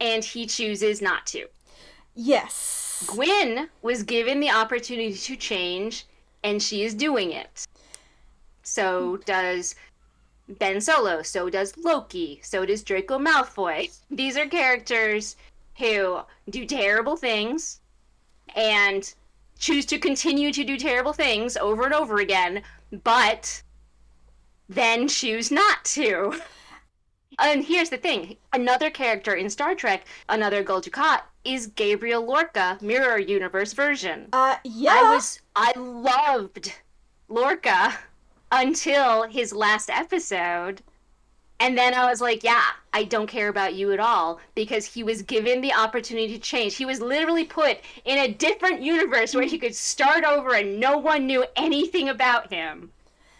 and 0.00 0.24
he 0.24 0.46
chooses 0.46 1.02
not 1.02 1.26
to. 1.28 1.46
Yes. 2.14 3.04
Gwyn 3.06 3.68
was 3.82 4.02
given 4.02 4.40
the 4.40 4.50
opportunity 4.50 5.14
to 5.14 5.36
change 5.36 6.06
and 6.42 6.62
she 6.62 6.82
is 6.82 6.94
doing 6.94 7.32
it. 7.32 7.66
So 8.62 9.18
does 9.18 9.74
Ben 10.48 10.80
Solo, 10.80 11.22
so 11.22 11.50
does 11.50 11.76
Loki, 11.76 12.40
so 12.42 12.64
does 12.64 12.82
Draco 12.82 13.18
Malfoy. 13.18 13.90
These 14.10 14.36
are 14.36 14.46
characters 14.46 15.36
who 15.76 16.20
do 16.48 16.64
terrible 16.64 17.16
things 17.16 17.80
and 18.56 19.14
choose 19.58 19.84
to 19.86 19.98
continue 19.98 20.52
to 20.52 20.64
do 20.64 20.76
terrible 20.76 21.12
things 21.12 21.56
over 21.56 21.84
and 21.84 21.94
over 21.94 22.18
again, 22.18 22.62
but 23.02 23.62
then 24.68 25.08
choose 25.08 25.50
not 25.50 25.84
to. 25.84 26.40
And 27.40 27.64
here's 27.64 27.90
the 27.90 27.98
thing 27.98 28.36
another 28.52 28.90
character 28.90 29.34
in 29.34 29.48
Star 29.48 29.74
Trek, 29.74 30.06
another 30.28 30.62
Gul 30.62 30.82
Dukat, 30.82 31.20
is 31.44 31.68
Gabriel 31.68 32.24
Lorca, 32.24 32.78
Mirror 32.80 33.18
Universe 33.18 33.72
version. 33.72 34.28
Uh, 34.32 34.56
yeah. 34.64 34.94
I 34.94 35.14
was 35.14 35.40
I 35.54 35.72
loved 35.76 36.74
Lorca 37.28 37.96
until 38.50 39.24
his 39.24 39.52
last 39.52 39.90
episode. 39.90 40.82
And 41.60 41.76
then 41.76 41.92
I 41.92 42.08
was 42.08 42.20
like, 42.20 42.44
yeah, 42.44 42.62
I 42.92 43.04
don't 43.04 43.26
care 43.26 43.48
about 43.48 43.74
you 43.74 43.92
at 43.92 43.98
all 43.98 44.38
because 44.54 44.86
he 44.86 45.02
was 45.02 45.22
given 45.22 45.60
the 45.60 45.74
opportunity 45.74 46.34
to 46.34 46.38
change. 46.38 46.76
He 46.76 46.86
was 46.86 47.00
literally 47.00 47.44
put 47.44 47.78
in 48.04 48.18
a 48.18 48.32
different 48.32 48.80
universe 48.80 49.34
where 49.34 49.44
he 49.44 49.58
could 49.58 49.74
start 49.74 50.24
over 50.24 50.54
and 50.54 50.78
no 50.78 50.98
one 50.98 51.26
knew 51.26 51.44
anything 51.56 52.08
about 52.08 52.52
him. 52.52 52.92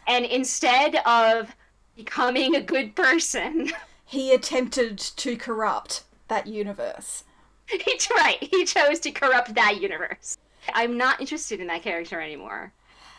And 0.09 0.24
instead 0.24 0.96
of 1.07 1.54
becoming 1.96 2.57
a 2.57 2.61
good 2.61 2.96
person, 2.96 3.70
He 4.09 4.33
attempted 4.33 4.96
to 4.96 5.37
corrupt 5.37 6.04
that 6.28 6.46
universe. 6.46 7.24
He's 7.66 8.09
right. 8.11 8.38
He 8.40 8.64
chose 8.64 9.00
to 9.00 9.11
corrupt 9.11 9.54
that 9.54 9.83
universe. 9.83 10.38
I'm 10.72 10.96
not 10.96 11.20
interested 11.20 11.61
in 11.61 11.66
that 11.66 11.83
character 11.83 12.18
anymore. 12.18 12.72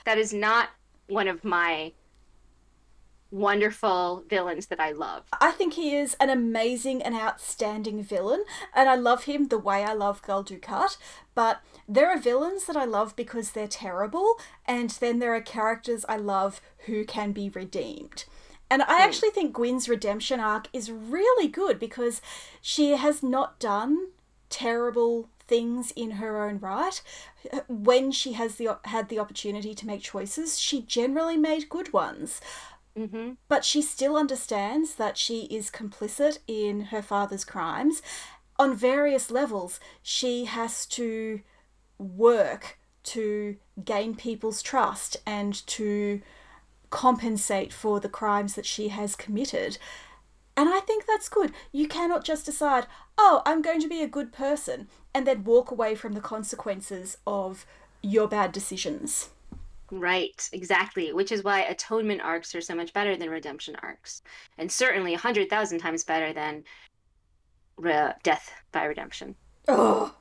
That 0.06 0.18
is 0.18 0.34
not 0.34 0.70
one 1.06 1.28
of 1.28 1.44
my 1.44 1.92
wonderful 3.32 4.24
villains 4.30 4.68
that 4.68 4.80
I 4.80 4.92
love. 4.92 5.24
I 5.40 5.52
think 5.52 5.74
he 5.74 5.96
is 5.96 6.16
an 6.20 6.30
amazing 6.30 7.02
and 7.02 7.16
outstanding 7.16 8.04
villain, 8.04 8.44
and 8.74 8.90
I 8.90 8.96
love 8.96 9.26
him 9.26 9.48
the 9.48 9.58
way 9.58 9.84
I 9.84 9.94
love 9.94 10.22
Gul 10.22 10.44
Dukat. 10.44 10.98
But 11.36 11.62
there 11.88 12.10
are 12.10 12.20
villains 12.20 12.66
that 12.66 12.76
I 12.76 12.86
love 12.86 13.16
because 13.16 13.52
they're 13.52 13.68
terrible, 13.68 14.36
and 14.66 14.90
then 14.90 15.20
there 15.20 15.36
are 15.36 15.42
characters 15.42 16.06
I 16.10 16.18
love 16.18 16.62
who 16.86 17.06
can 17.06 17.32
be 17.32 17.50
redeemed. 17.50 18.26
And 18.70 18.84
I 18.84 18.98
hmm. 18.98 19.02
actually 19.02 19.32
think 19.32 19.54
Gwyn's 19.54 19.90
redemption 19.90 20.40
arc 20.40 20.68
is 20.74 20.92
really 20.92 21.48
good 21.48 21.80
because 21.80 22.22
she 22.62 22.92
has 22.92 23.24
not 23.24 23.60
done 23.60 24.10
terrible 24.50 25.30
things 25.48 25.92
in 25.96 26.12
her 26.12 26.46
own 26.46 26.60
right. 26.60 27.02
When 27.68 28.12
she 28.12 28.34
has 28.34 28.56
the 28.56 28.78
had 28.86 29.10
the 29.10 29.20
opportunity 29.20 29.74
to 29.74 29.88
make 29.88 30.02
choices, 30.02 30.60
she 30.60 30.82
generally 30.82 31.38
made 31.38 31.70
good 31.70 31.92
ones. 31.92 32.40
Hmm 33.08 33.32
But 33.48 33.64
she 33.66 33.82
still 33.82 34.18
understands 34.18 34.96
that 34.96 35.18
she 35.18 35.42
is 35.46 35.72
complicit 35.72 36.40
in 36.48 36.86
her 36.86 37.02
father's 37.02 37.46
crimes. 37.46 38.02
On 38.58 38.76
various 38.76 39.32
levels, 39.32 39.80
she 40.02 40.46
has 40.46 40.86
to 40.88 41.42
work 41.98 42.78
to 43.04 43.56
gain 43.84 44.16
people's 44.16 44.62
trust 44.62 45.18
and 45.26 45.66
to 45.68 46.22
compensate 46.90 47.72
for 47.72 48.00
the 48.00 48.10
crimes 48.10 48.56
that 48.56 48.66
she 48.66 48.90
has 48.90 49.16
committed. 49.16 49.78
And 50.58 50.68
I 50.68 50.80
think 50.82 51.06
that's 51.06 51.30
good. 51.30 51.54
You 51.72 51.88
cannot 51.88 52.26
just 52.26 52.46
decide, 52.46 52.88
oh, 53.18 53.42
I'm 53.46 53.62
going 53.62 53.80
to 53.82 53.88
be 53.88 54.02
a 54.02 54.08
good 54.08 54.34
person, 54.34 54.90
and 55.14 55.26
then 55.26 55.46
walk 55.46 55.72
away 55.72 55.96
from 55.96 56.14
the 56.14 56.22
consequences 56.22 57.18
of 57.26 57.66
your 58.02 58.28
bad 58.28 58.52
decisions. 58.52 59.30
Right, 59.92 60.50
exactly. 60.54 61.14
Which 61.14 61.32
is 61.32 61.44
why 61.44 61.62
atonement 61.62 62.22
arcs 62.22 62.54
are 62.56 62.62
so 62.62 62.76
much 62.76 62.94
better 62.94 63.16
than 63.18 63.30
redemption 63.30 63.76
arcs. 63.82 64.22
And 64.58 64.72
certainly 64.72 65.14
a 65.14 65.18
hundred 65.20 65.50
thousand 65.50 65.80
times 65.80 66.04
better 66.04 66.34
than 66.34 66.64
re- 67.78 68.14
death 68.24 68.52
by 68.72 68.84
redemption. 68.84 69.36
Oh, 69.68 70.16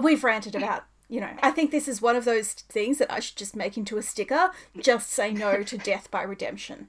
we've 0.00 0.24
ranted 0.24 0.54
about, 0.54 0.84
you 1.08 1.20
know, 1.20 1.30
I 1.42 1.50
think 1.50 1.70
this 1.70 1.88
is 1.88 2.02
one 2.02 2.16
of 2.16 2.24
those 2.24 2.52
things 2.52 2.98
that 2.98 3.12
I 3.12 3.20
should 3.20 3.36
just 3.36 3.56
make 3.56 3.76
into 3.76 3.96
a 3.96 4.02
sticker. 4.02 4.50
Just 4.80 5.10
say 5.10 5.32
no 5.32 5.62
to 5.62 5.78
death 5.78 6.10
by 6.10 6.22
redemption. 6.22 6.88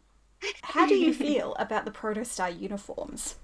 How 0.62 0.86
do 0.86 0.95
you 0.95 1.13
feel 1.13 1.56
about 1.60 1.86
the 1.86 1.91
Protostar 1.91 2.60
uniforms? 2.60 3.36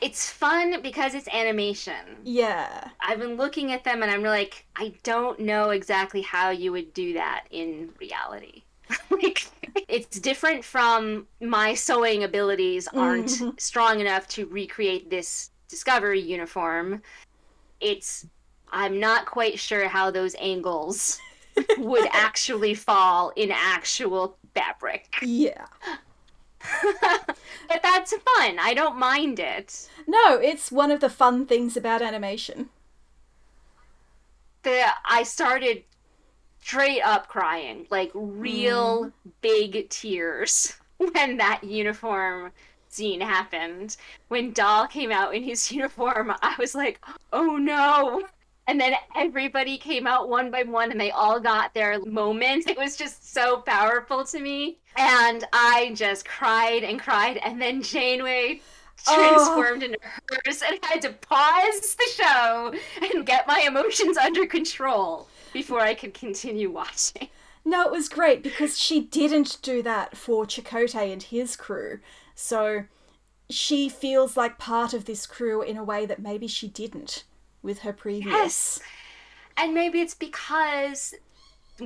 It's 0.00 0.30
fun 0.30 0.80
because 0.82 1.14
it's 1.14 1.28
animation. 1.28 2.18
Yeah. 2.24 2.88
I've 3.00 3.18
been 3.18 3.36
looking 3.36 3.72
at 3.72 3.84
them 3.84 4.02
and 4.02 4.10
I'm 4.10 4.22
like, 4.22 4.66
I 4.76 4.94
don't 5.02 5.40
know 5.40 5.70
exactly 5.70 6.22
how 6.22 6.50
you 6.50 6.72
would 6.72 6.94
do 6.94 7.12
that 7.14 7.44
in 7.50 7.90
reality. 8.00 8.62
like, 9.10 9.46
it's 9.88 10.18
different 10.20 10.64
from 10.64 11.26
my 11.40 11.74
sewing 11.74 12.24
abilities 12.24 12.88
aren't 12.88 13.26
Mhm. 13.26 13.60
strong 13.60 14.00
enough 14.00 14.28
to 14.28 14.46
recreate 14.46 15.10
this 15.10 15.50
Discovery 15.68 16.20
uniform. 16.20 17.00
It's, 17.80 18.26
I'm 18.70 19.00
not 19.00 19.24
quite 19.24 19.58
sure 19.58 19.88
how 19.88 20.10
those 20.10 20.36
angles 20.38 21.18
would 21.78 22.06
actually 22.12 22.74
fall 22.74 23.32
in 23.36 23.50
actual 23.50 24.36
fabric. 24.54 25.14
Yeah. 25.22 25.64
but 27.68 27.82
that's 27.82 28.12
fun. 28.12 28.58
I 28.58 28.74
don't 28.74 28.98
mind 28.98 29.38
it. 29.38 29.88
No, 30.06 30.36
it's 30.36 30.72
one 30.72 30.90
of 30.90 31.00
the 31.00 31.10
fun 31.10 31.46
things 31.46 31.76
about 31.76 32.02
animation. 32.02 32.70
the 34.62 34.84
I 35.04 35.22
started 35.22 35.84
straight 36.60 37.02
up 37.02 37.28
crying, 37.28 37.86
like 37.90 38.10
real 38.14 39.04
hmm. 39.04 39.30
big 39.40 39.88
tears 39.90 40.74
when 40.96 41.36
that 41.38 41.64
uniform 41.64 42.52
scene 42.88 43.20
happened. 43.20 43.96
When 44.28 44.52
Dal 44.52 44.86
came 44.86 45.10
out 45.10 45.34
in 45.34 45.42
his 45.42 45.70
uniform, 45.72 46.32
I 46.42 46.54
was 46.58 46.74
like, 46.74 47.00
"Oh 47.32 47.56
no." 47.56 48.22
And 48.68 48.80
then 48.80 48.94
everybody 49.16 49.76
came 49.76 50.06
out 50.06 50.28
one 50.28 50.50
by 50.50 50.62
one 50.62 50.92
and 50.92 51.00
they 51.00 51.10
all 51.10 51.40
got 51.40 51.74
their 51.74 51.98
moment. 52.04 52.68
It 52.68 52.78
was 52.78 52.96
just 52.96 53.32
so 53.32 53.58
powerful 53.58 54.24
to 54.26 54.40
me. 54.40 54.78
And 54.96 55.44
I 55.52 55.92
just 55.94 56.24
cried 56.26 56.84
and 56.84 57.00
cried. 57.00 57.38
And 57.38 57.60
then 57.60 57.82
Janeway 57.82 58.60
Oh. 59.08 59.16
transformed 59.16 59.82
into 59.82 59.98
hers 60.44 60.62
and 60.62 60.78
I 60.82 60.86
had 60.86 61.02
to 61.02 61.10
pause 61.12 61.96
the 61.96 62.22
show 62.22 62.72
and 63.02 63.26
get 63.26 63.48
my 63.48 63.64
emotions 63.66 64.16
under 64.16 64.46
control 64.46 65.26
before 65.52 65.80
I 65.80 65.94
could 65.94 66.14
continue 66.14 66.70
watching. 66.70 67.28
No, 67.64 67.84
it 67.86 67.90
was 67.90 68.08
great 68.08 68.42
because 68.42 68.78
she 68.78 69.00
didn't 69.00 69.58
do 69.62 69.82
that 69.82 70.16
for 70.16 70.44
Chakotay 70.44 71.12
and 71.12 71.22
his 71.22 71.56
crew. 71.56 71.98
So 72.36 72.84
she 73.50 73.88
feels 73.88 74.36
like 74.36 74.58
part 74.58 74.94
of 74.94 75.04
this 75.06 75.26
crew 75.26 75.62
in 75.62 75.76
a 75.76 75.84
way 75.84 76.06
that 76.06 76.22
maybe 76.22 76.46
she 76.46 76.68
didn't 76.68 77.24
with 77.62 77.80
her 77.80 77.92
previous. 77.92 78.32
Yes. 78.32 78.80
And 79.56 79.74
maybe 79.74 80.00
it's 80.00 80.14
because 80.14 81.14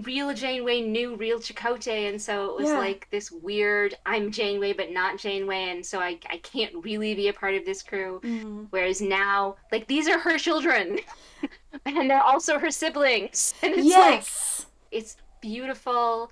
real 0.03 0.33
Janeway 0.35 0.81
knew 0.83 1.17
real 1.17 1.39
Chakotay, 1.39 2.09
and 2.09 2.21
so 2.21 2.51
it 2.51 2.57
was 2.57 2.69
Yeah. 2.69 2.79
like 2.79 3.09
this 3.11 3.31
weird 3.31 3.97
I'm 4.05 4.31
Janeway 4.31 4.73
but 4.73 4.91
not 4.91 5.19
Janeway, 5.19 5.71
and 5.71 5.85
so 5.85 6.01
I, 6.01 6.19
I 6.29 6.39
can't 6.39 6.73
really 6.85 7.15
be 7.15 7.29
a 7.29 7.33
part 7.33 7.55
of 7.55 7.65
this 7.65 7.83
crew. 7.83 8.21
Mm. 8.23 8.67
Whereas 8.71 9.01
now, 9.01 9.57
like, 9.73 9.87
these 9.87 10.09
are 10.09 10.19
her 10.19 10.39
children, 10.39 10.99
and 11.87 12.11
they're 12.11 12.23
also 12.23 12.59
her 12.59 12.71
siblings. 12.71 13.55
And 13.63 13.73
it's 13.75 13.89
like, 13.89 14.15
Yes. 14.21 14.67
it's 14.91 15.17
beautiful. 15.41 16.31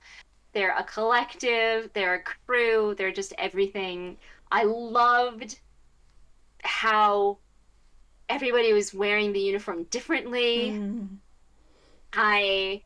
They're 0.53 0.77
a 0.77 0.85
collective, 0.85 1.91
they're 1.95 2.15
a 2.15 2.23
crew, 2.23 2.95
they're 2.97 3.13
just 3.13 3.33
everything. 3.39 4.17
I 4.53 4.65
loved 4.65 5.59
how 6.63 7.39
everybody 8.29 8.73
was 8.73 8.95
wearing 8.95 9.33
the 9.33 9.41
uniform 9.41 9.85
differently. 9.85 10.73
Mm. 10.73 11.17
I 12.13 12.83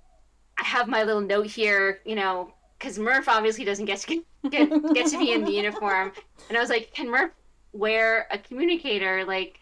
I 0.59 0.65
have 0.65 0.89
my 0.89 1.05
little 1.05 1.21
note 1.21 1.47
here, 1.47 2.01
you 2.05 2.15
know, 2.15 2.53
because 2.79 2.99
Murf 2.99 3.29
obviously 3.29 3.65
doesn't 3.65 3.85
get 3.85 3.99
to 4.01 4.25
get, 4.51 4.95
get 4.95 5.07
to 5.09 5.19
be 5.19 5.33
in 5.33 5.45
the 5.45 5.53
uniform, 5.53 6.13
and 6.49 6.57
I 6.57 6.61
was 6.61 6.71
like, 6.71 6.93
can 6.93 7.09
Murf 7.09 7.31
wear 7.73 8.27
a 8.31 8.39
communicator? 8.39 9.25
Like, 9.25 9.61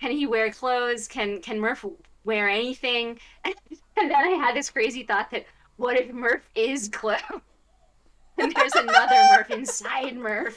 can 0.00 0.10
he 0.10 0.26
wear 0.26 0.50
clothes? 0.50 1.08
Can 1.08 1.40
can 1.40 1.58
Murf 1.58 1.90
wear 2.24 2.48
anything? 2.48 3.18
And 4.00 4.12
then 4.12 4.16
I 4.16 4.28
had 4.28 4.54
this 4.54 4.70
crazy 4.70 5.02
thought 5.02 5.28
that 5.32 5.44
what 5.76 5.96
if 5.96 6.12
Murf 6.12 6.42
is 6.54 6.86
Glow? 6.86 7.16
and 8.38 8.54
there's 8.54 8.74
another 8.74 9.14
Murf 9.14 9.50
inside 9.50 10.14
Murf, 10.14 10.54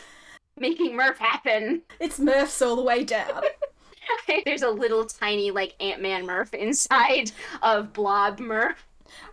making 0.59 0.91
Murf 0.91 1.17
happen. 1.17 1.81
It's 1.99 2.19
Murfs 2.19 2.61
all 2.61 2.75
the 2.75 2.83
way 2.83 3.03
down. 3.03 3.41
there's 4.45 4.61
a 4.61 4.69
little 4.69 5.05
tiny 5.05 5.51
like 5.51 5.75
Ant 5.79 6.01
Man 6.01 6.25
Murf 6.25 6.53
inside 6.53 7.31
of 7.61 7.93
Blob 7.93 8.39
Murf. 8.39 8.75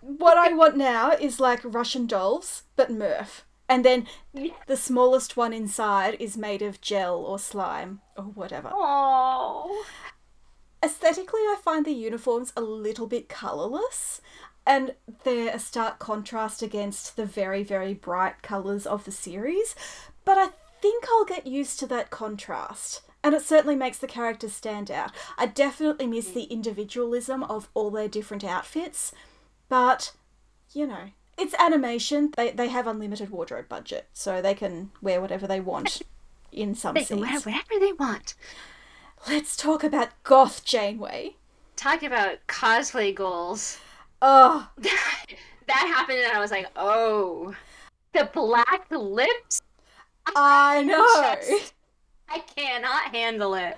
What 0.01 0.37
I 0.37 0.53
want 0.53 0.77
now 0.77 1.13
is 1.13 1.41
like 1.41 1.61
Russian 1.63 2.07
dolls, 2.07 2.65
but 2.77 2.91
Murf. 2.91 3.43
And 3.69 3.85
then 3.85 4.07
the 4.67 4.77
smallest 4.77 5.37
one 5.37 5.53
inside 5.53 6.17
is 6.19 6.37
made 6.37 6.63
of 6.63 6.81
gel 6.81 7.17
or 7.17 7.39
slime 7.39 8.01
or 8.17 8.25
whatever. 8.25 8.71
Oh. 8.73 9.85
Aesthetically, 10.83 11.41
I 11.41 11.57
find 11.63 11.85
the 11.85 11.93
uniforms 11.93 12.53
a 12.57 12.63
little 12.63 13.07
bit 13.07 13.29
colourless, 13.29 14.21
and 14.67 14.95
they're 15.25 15.55
a 15.55 15.59
stark 15.59 15.99
contrast 15.99 16.63
against 16.63 17.17
the 17.17 17.27
very, 17.27 17.63
very 17.63 17.95
bright 17.95 18.43
colours 18.43 18.87
of 18.87 19.05
the 19.05 19.11
series. 19.11 19.75
But 20.25 20.39
I 20.39 20.49
think 20.81 21.05
I'll 21.09 21.25
get 21.25 21.47
used 21.47 21.79
to 21.81 21.87
that 21.89 22.11
contrast, 22.11 23.03
and 23.29 23.37
it 23.37 23.43
certainly 23.43 23.77
makes 23.77 23.99
the 23.99 24.07
characters 24.07 24.55
stand 24.55 24.91
out. 24.91 25.13
I 25.37 25.45
definitely 25.45 26.07
miss 26.07 26.31
the 26.31 26.45
individualism 26.45 27.43
of 27.45 27.69
all 27.75 27.91
their 27.91 28.09
different 28.09 28.43
outfits, 28.43 29.13
but 29.69 30.13
you 30.73 30.87
know, 30.87 31.11
it's 31.37 31.55
animation. 31.59 32.33
They 32.37 32.51
they 32.53 32.69
have 32.69 32.87
unlimited 32.87 33.29
wardrobe 33.31 33.69
budget, 33.69 34.09
so 34.15 34.41
they 34.41 34.55
can 34.55 34.91
wear 35.03 35.21
whatever 35.21 35.47
they 35.47 35.61
want 35.61 36.01
in 36.53 36.75
some 36.75 36.95
They 36.95 37.05
scenes. 37.05 37.21
can 37.21 37.31
wear 37.31 37.41
whatever 37.41 37.79
they 37.79 37.93
want. 37.93 38.35
Let's 39.29 39.57
talk 39.57 39.85
about 39.85 40.09
goth 40.23 40.65
Janeway. 40.65 41.37
Talk 41.77 42.03
about 42.03 42.39
cosplay 42.49 43.15
goals. 43.15 43.79
Oh, 44.23 44.69
that 44.79 45.93
happened 45.95 46.19
and 46.21 46.33
I 46.33 46.41
was 46.41 46.51
like, 46.51 46.67
oh. 46.77 47.55
The 48.15 48.29
black 48.33 48.87
lips? 48.91 49.61
I 50.35 50.83
know. 50.83 51.35
Just- 51.47 51.75
I 52.31 52.41
cannot 52.41 53.15
handle 53.15 53.55
it. 53.55 53.77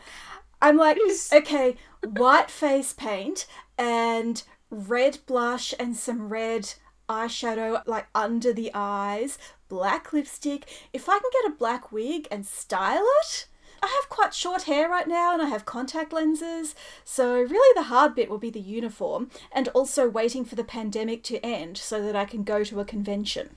I'm 0.62 0.76
like, 0.76 0.98
okay, 1.32 1.76
white 2.04 2.50
face 2.50 2.92
paint 2.92 3.46
and 3.78 4.42
red 4.70 5.18
blush 5.26 5.72
and 5.78 5.96
some 5.96 6.28
red 6.28 6.74
eyeshadow 7.08 7.82
like 7.86 8.06
under 8.14 8.52
the 8.52 8.70
eyes, 8.74 9.38
black 9.68 10.12
lipstick. 10.12 10.68
If 10.92 11.08
I 11.08 11.18
can 11.18 11.30
get 11.32 11.52
a 11.52 11.56
black 11.56 11.90
wig 11.90 12.28
and 12.30 12.46
style 12.46 13.04
it, 13.22 13.46
I 13.82 13.86
have 13.86 14.10
quite 14.10 14.34
short 14.34 14.64
hair 14.64 14.88
right 14.90 15.08
now 15.08 15.32
and 15.32 15.40
I 15.40 15.46
have 15.46 15.64
contact 15.64 16.12
lenses, 16.12 16.74
so 17.02 17.40
really 17.40 17.74
the 17.74 17.84
hard 17.84 18.14
bit 18.14 18.28
will 18.28 18.38
be 18.38 18.50
the 18.50 18.60
uniform 18.60 19.30
and 19.50 19.68
also 19.68 20.08
waiting 20.08 20.44
for 20.44 20.54
the 20.54 20.64
pandemic 20.64 21.22
to 21.24 21.44
end 21.44 21.78
so 21.78 22.02
that 22.02 22.14
I 22.14 22.26
can 22.26 22.44
go 22.44 22.62
to 22.62 22.80
a 22.80 22.84
convention. 22.84 23.56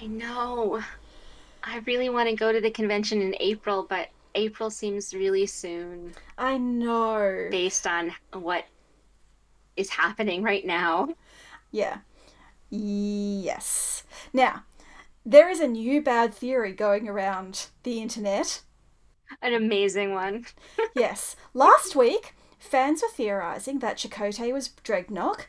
I 0.00 0.06
know. 0.06 0.84
I 1.68 1.82
really 1.86 2.08
want 2.08 2.30
to 2.30 2.34
go 2.34 2.50
to 2.50 2.62
the 2.62 2.70
convention 2.70 3.20
in 3.20 3.34
April, 3.40 3.86
but 3.88 4.08
April 4.34 4.70
seems 4.70 5.12
really 5.12 5.44
soon 5.44 6.14
I 6.38 6.56
know. 6.56 7.48
based 7.50 7.86
on 7.86 8.14
what 8.32 8.64
is 9.76 9.90
happening 9.90 10.42
right 10.42 10.64
now. 10.64 11.10
Yeah. 11.70 11.98
Yes. 12.70 14.04
Now, 14.32 14.64
there 15.26 15.50
is 15.50 15.60
a 15.60 15.68
new 15.68 16.00
bad 16.00 16.32
theory 16.32 16.72
going 16.72 17.06
around 17.06 17.66
the 17.82 18.00
internet. 18.00 18.62
An 19.42 19.52
amazing 19.52 20.14
one. 20.14 20.46
Yes. 20.96 21.36
Last 21.52 21.94
week, 21.94 22.34
fans 22.58 23.02
were 23.02 23.08
theorizing 23.14 23.80
that 23.80 23.98
Chakotay 23.98 24.54
was 24.54 24.70
Drednok. 24.82 25.42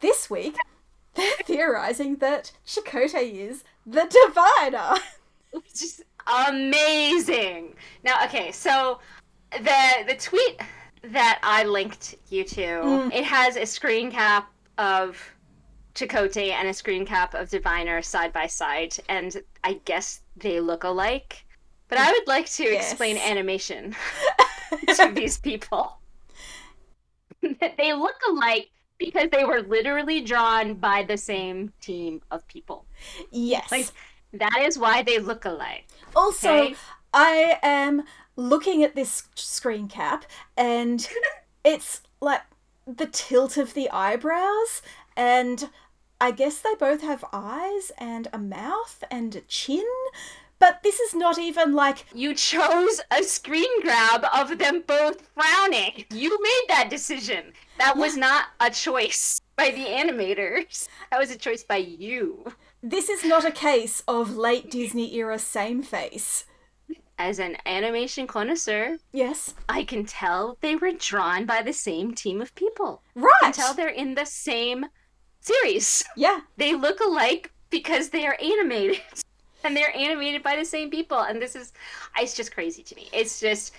This 0.00 0.30
week, 0.30 0.54
they're 1.14 1.36
theorizing 1.44 2.16
that 2.16 2.52
Chakotay 2.64 3.34
is 3.34 3.64
the 3.84 4.06
Diviner. 4.08 5.00
It's 5.66 5.80
just 5.80 6.02
amazing. 6.48 7.74
Now, 8.04 8.24
okay, 8.24 8.52
so 8.52 9.00
the 9.50 10.04
the 10.06 10.14
tweet 10.14 10.60
that 11.04 11.40
I 11.42 11.64
linked 11.64 12.14
you 12.30 12.44
to, 12.44 12.60
mm. 12.60 13.12
it 13.14 13.24
has 13.24 13.56
a 13.56 13.66
screen 13.66 14.10
cap 14.10 14.50
of 14.78 15.18
Chakotay 15.94 16.52
and 16.52 16.68
a 16.68 16.74
screen 16.74 17.04
cap 17.04 17.34
of 17.34 17.50
Diviner 17.50 18.00
side 18.02 18.32
by 18.32 18.46
side, 18.46 18.96
and 19.08 19.36
I 19.64 19.80
guess 19.84 20.22
they 20.36 20.60
look 20.60 20.84
alike. 20.84 21.44
But 21.88 21.98
I 21.98 22.10
would 22.10 22.26
like 22.26 22.48
to 22.52 22.64
Yes. 22.64 22.90
explain 22.92 23.18
animation 23.18 23.94
to 24.96 25.12
these 25.14 25.36
people. 25.36 25.98
they 27.42 27.92
look 27.92 28.16
alike 28.30 28.70
because 28.98 29.28
they 29.30 29.44
were 29.44 29.60
literally 29.60 30.22
drawn 30.22 30.74
by 30.74 31.02
the 31.02 31.16
same 31.18 31.72
team 31.80 32.22
of 32.30 32.46
people. 32.48 32.86
Yes. 33.30 33.70
Like 33.70 33.88
that 34.32 34.58
is 34.60 34.78
why 34.78 35.02
they 35.02 35.18
look 35.18 35.44
alike. 35.44 35.86
also, 36.14 36.50
okay. 36.50 36.74
I 37.12 37.58
am 37.62 38.04
looking 38.36 38.82
at 38.82 38.94
this 38.94 39.24
screen 39.34 39.88
cap 39.88 40.24
and 40.56 41.06
it's 41.64 42.00
like 42.20 42.42
the 42.86 43.06
tilt 43.06 43.56
of 43.56 43.74
the 43.74 43.90
eyebrows 43.90 44.82
and 45.16 45.68
I 46.20 46.30
guess 46.30 46.60
they 46.60 46.74
both 46.78 47.02
have 47.02 47.24
eyes 47.32 47.90
and 47.98 48.28
a 48.32 48.38
mouth 48.38 49.02
and 49.10 49.34
a 49.34 49.40
chin, 49.42 49.84
but 50.60 50.82
this 50.84 51.00
is 51.00 51.14
not 51.14 51.36
even 51.36 51.74
like 51.74 52.06
You 52.14 52.34
chose 52.34 53.00
a 53.10 53.24
screen 53.24 53.82
grab 53.82 54.24
of 54.32 54.56
them 54.58 54.84
both 54.86 55.28
frowning. 55.34 56.04
You 56.10 56.40
made 56.40 56.64
that 56.68 56.88
decision. 56.88 57.52
That 57.78 57.96
was 57.96 58.16
not 58.16 58.46
a 58.60 58.70
choice 58.70 59.40
by 59.56 59.70
the 59.70 59.84
animators. 59.84 60.88
That 61.10 61.18
was 61.18 61.32
a 61.32 61.36
choice 61.36 61.64
by 61.64 61.78
you. 61.78 62.52
This 62.82 63.08
is 63.08 63.24
not 63.24 63.44
a 63.44 63.52
case 63.52 64.02
of 64.08 64.36
late 64.36 64.70
Disney 64.70 65.14
era 65.14 65.38
same 65.38 65.82
face. 65.82 66.44
As 67.18 67.38
an 67.38 67.56
animation 67.66 68.26
connoisseur, 68.26 68.98
Yes. 69.12 69.54
I 69.68 69.84
can 69.84 70.04
tell 70.04 70.58
they 70.60 70.74
were 70.74 70.92
drawn 70.92 71.46
by 71.46 71.62
the 71.62 71.72
same 71.72 72.14
team 72.14 72.40
of 72.40 72.54
people. 72.56 73.02
Right. 73.14 73.32
I 73.42 73.46
can 73.46 73.52
tell 73.52 73.74
they're 73.74 73.88
in 73.88 74.14
the 74.14 74.24
same 74.24 74.86
series. 75.40 76.02
Yeah. 76.16 76.40
They 76.56 76.74
look 76.74 77.00
alike 77.00 77.52
because 77.70 78.08
they 78.08 78.26
are 78.26 78.36
animated. 78.42 79.00
And 79.64 79.76
they're 79.76 79.96
animated 79.96 80.42
by 80.42 80.56
the 80.56 80.64
same 80.64 80.90
people. 80.90 81.20
And 81.20 81.40
this 81.40 81.54
is, 81.54 81.72
it's 82.18 82.34
just 82.34 82.52
crazy 82.52 82.82
to 82.82 82.96
me. 82.96 83.08
It's 83.12 83.38
just 83.38 83.72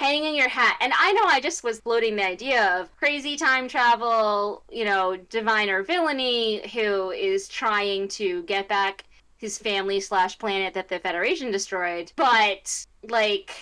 hanging 0.00 0.34
your 0.34 0.48
hat. 0.48 0.78
And 0.80 0.94
I 0.98 1.12
know 1.12 1.24
I 1.24 1.40
just 1.40 1.62
was 1.62 1.80
floating 1.80 2.16
the 2.16 2.26
idea 2.26 2.80
of 2.80 2.96
crazy 2.96 3.36
time 3.36 3.68
travel, 3.68 4.62
you 4.70 4.86
know, 4.86 5.14
diviner 5.28 5.82
villainy 5.82 6.66
who 6.70 7.10
is 7.10 7.46
trying 7.48 8.08
to 8.08 8.42
get 8.44 8.66
back 8.66 9.04
his 9.36 9.58
family 9.58 10.00
slash 10.00 10.38
planet 10.38 10.72
that 10.72 10.88
the 10.88 10.98
Federation 11.00 11.50
destroyed. 11.50 12.12
But, 12.16 12.86
like, 13.10 13.52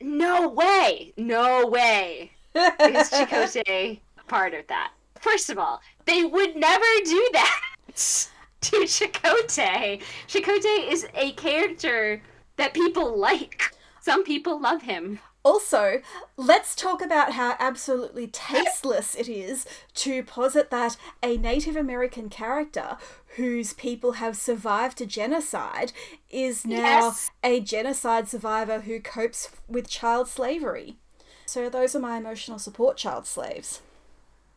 no 0.00 0.48
way, 0.48 1.12
no 1.16 1.64
way 1.68 2.32
is 2.56 3.08
Chakotay 3.10 4.00
part 4.26 4.52
of 4.52 4.66
that. 4.66 4.90
First 5.20 5.48
of 5.48 5.58
all, 5.58 5.80
they 6.06 6.24
would 6.24 6.56
never 6.56 6.84
do 7.04 7.28
that 7.34 7.62
to 7.94 8.76
Chakotay. 8.82 10.02
Chakotay 10.26 10.90
is 10.90 11.06
a 11.14 11.30
character 11.34 12.20
that 12.56 12.74
people 12.74 13.16
like. 13.16 13.73
Some 14.04 14.22
people 14.22 14.60
love 14.60 14.82
him. 14.82 15.20
Also, 15.42 16.02
let's 16.36 16.74
talk 16.74 17.00
about 17.00 17.32
how 17.32 17.56
absolutely 17.58 18.26
tasteless 18.26 19.14
it 19.14 19.30
is 19.30 19.64
to 19.94 20.22
posit 20.22 20.70
that 20.70 20.98
a 21.22 21.38
Native 21.38 21.74
American 21.74 22.28
character 22.28 22.98
whose 23.36 23.72
people 23.72 24.12
have 24.12 24.36
survived 24.36 25.00
a 25.00 25.06
genocide 25.06 25.92
is 26.28 26.66
now 26.66 27.06
Yes. 27.06 27.30
a 27.42 27.60
genocide 27.60 28.28
survivor 28.28 28.80
who 28.80 29.00
copes 29.00 29.48
with 29.68 29.88
child 29.88 30.28
slavery. 30.28 30.98
So, 31.46 31.70
those 31.70 31.96
are 31.96 32.00
my 32.00 32.18
emotional 32.18 32.58
support 32.58 32.98
child 32.98 33.26
slaves. 33.26 33.80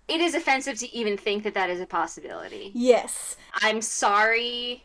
It 0.10 0.20
is 0.20 0.36
offensive 0.36 0.78
to 0.80 0.94
even 0.94 1.16
think 1.16 1.44
that 1.44 1.54
that 1.54 1.70
is 1.70 1.80
a 1.80 1.86
possibility. 1.86 2.72
Yes. 2.76 3.38
I'm 3.54 3.82
sorry 3.82 4.84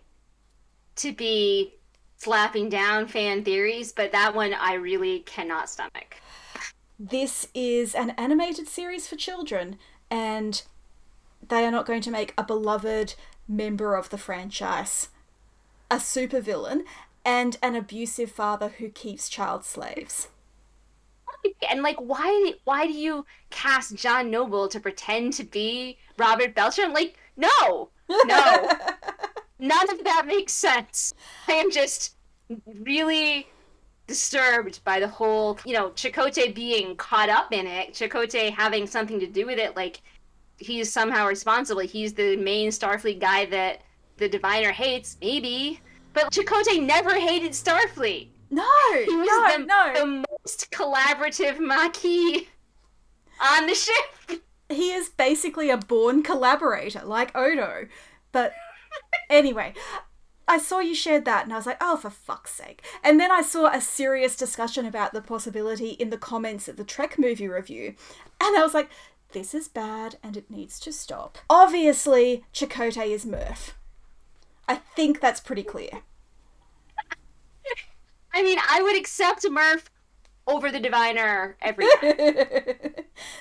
to 0.95 1.13
be 1.13 1.75
slapping 2.23 2.69
down 2.69 3.09
fan 3.09 3.43
theories, 3.43 3.93
but 3.93 4.13
that 4.13 4.35
one 4.35 4.55
I 4.55 4.75
really 4.75 5.21
cannot 5.21 5.69
stomach. 5.69 6.17
This 6.99 7.49
is 7.53 7.95
an 7.97 8.11
animated 8.11 8.69
series 8.69 9.09
for 9.09 9.17
children, 9.17 9.77
and 10.09 10.63
they 11.49 11.65
are 11.65 11.71
not 11.73 11.87
going 11.87 12.03
to 12.03 12.11
make 12.13 12.33
a 12.39 12.45
beloved 12.45 13.15
member 13.49 13.97
of 13.97 14.11
the 14.11 14.19
franchise 14.19 15.09
a 15.91 15.97
supervillain 15.97 16.85
and 17.23 17.59
an 17.63 17.75
abusive 17.75 18.31
father 18.31 18.69
who 18.79 18.89
keeps 18.89 19.29
child 19.29 19.63
slaves. 19.65 20.29
And 21.69 21.83
like, 21.83 21.99
why? 22.01 22.55
Why 22.65 22.87
do 22.87 22.93
you 22.93 23.27
cast 23.51 23.97
John 23.97 24.31
Noble 24.31 24.69
to 24.69 24.81
pretend 24.81 25.35
to 25.35 25.45
be 25.45 25.99
Robert 26.17 26.55
Beltran? 26.55 26.95
Like, 26.95 27.19
no, 27.37 27.91
no, 28.09 28.71
none 29.63 29.89
of 29.91 30.05
that 30.05 30.25
makes 30.27 30.53
sense. 30.53 31.15
I 31.49 31.53
am 31.53 31.71
just 31.71 32.17
really 32.81 33.47
disturbed 34.07 34.85
by 34.85 35.01
the 35.01 35.09
whole, 35.09 35.59
you 35.65 35.73
know, 35.73 35.91
Chakotay 35.91 36.55
being 36.55 36.97
caught 36.97 37.29
up 37.31 37.53
in 37.53 37.67
it, 37.67 37.95
Chakotay 37.95 38.53
having 38.53 38.87
something 38.87 39.19
to 39.21 39.27
do 39.27 39.47
with 39.47 39.59
it, 39.59 39.77
like 39.77 40.03
he's 40.59 40.93
somehow 40.93 41.27
responsible. 41.27 41.81
He's 41.83 42.13
the 42.13 42.37
main 42.37 42.71
Starfleet 42.71 43.21
guy 43.21 43.47
that 43.47 43.83
the 44.19 44.29
Diviner 44.29 44.73
hates, 44.73 45.17
maybe. 45.21 45.81
But 46.13 46.31
Chakotay 46.31 46.85
never 46.85 47.19
hated 47.19 47.53
Starfleet. 47.53 48.29
No, 48.51 48.69
He 48.93 49.17
was 49.17 49.27
no, 49.27 49.59
the, 49.59 49.65
no. 49.65 49.93
the 49.95 50.25
most 50.43 50.71
collaborative 50.71 51.59
Maquis 51.59 52.47
on 53.41 53.67
the 53.67 53.75
ship. 53.75 54.43
he 54.69 54.91
is 54.93 55.09
basically 55.09 55.71
a 55.71 55.79
born 55.79 56.23
collaborator, 56.23 57.03
like 57.05 57.35
Odo. 57.35 57.87
But 58.33 58.53
anyway, 59.31 59.75
I 60.49 60.59
saw 60.59 60.81
you 60.81 60.95
shared 60.95 61.25
that 61.25 61.45
and 61.45 61.53
I 61.53 61.57
was 61.57 61.67
like, 61.67 61.79
oh, 61.81 61.97
for 61.97 62.11
fuck's 62.11 62.53
sake. 62.53 62.83
And 63.03 63.19
then 63.19 63.31
I 63.31 63.43
saw 63.43 63.69
a 63.73 63.81
serious 63.81 64.37
discussion 64.37 64.85
about 64.87 65.13
the 65.13 65.23
possibility 65.23 65.91
in 65.91 66.11
the 66.11 66.19
comments 66.19 66.69
of 66.69 66.77
the 66.77 66.85
Trek 66.85 67.19
movie 67.19 67.49
review. 67.49 67.95
And 68.41 68.57
I 68.57 68.63
was 68.63 68.75
like, 68.75 68.91
this 69.33 69.55
is 69.55 69.69
bad 69.69 70.17
and 70.23 70.37
it 70.37 70.51
needs 70.51 70.79
to 70.81 70.93
stop. 70.93 71.39
Obviously, 71.49 72.45
Chakotay 72.53 73.09
is 73.09 73.25
Murf. 73.25 73.73
I 74.69 74.77
think 74.77 75.21
that's 75.21 75.41
pretty 75.41 75.63
clear. 75.63 76.03
I 78.35 78.43
mean, 78.43 78.59
I 78.69 78.83
would 78.83 78.97
accept 78.97 79.45
Murf 79.45 79.85
over 80.47 80.71
the 80.71 80.81
Diviner 80.81 81.57
every. 81.61 81.87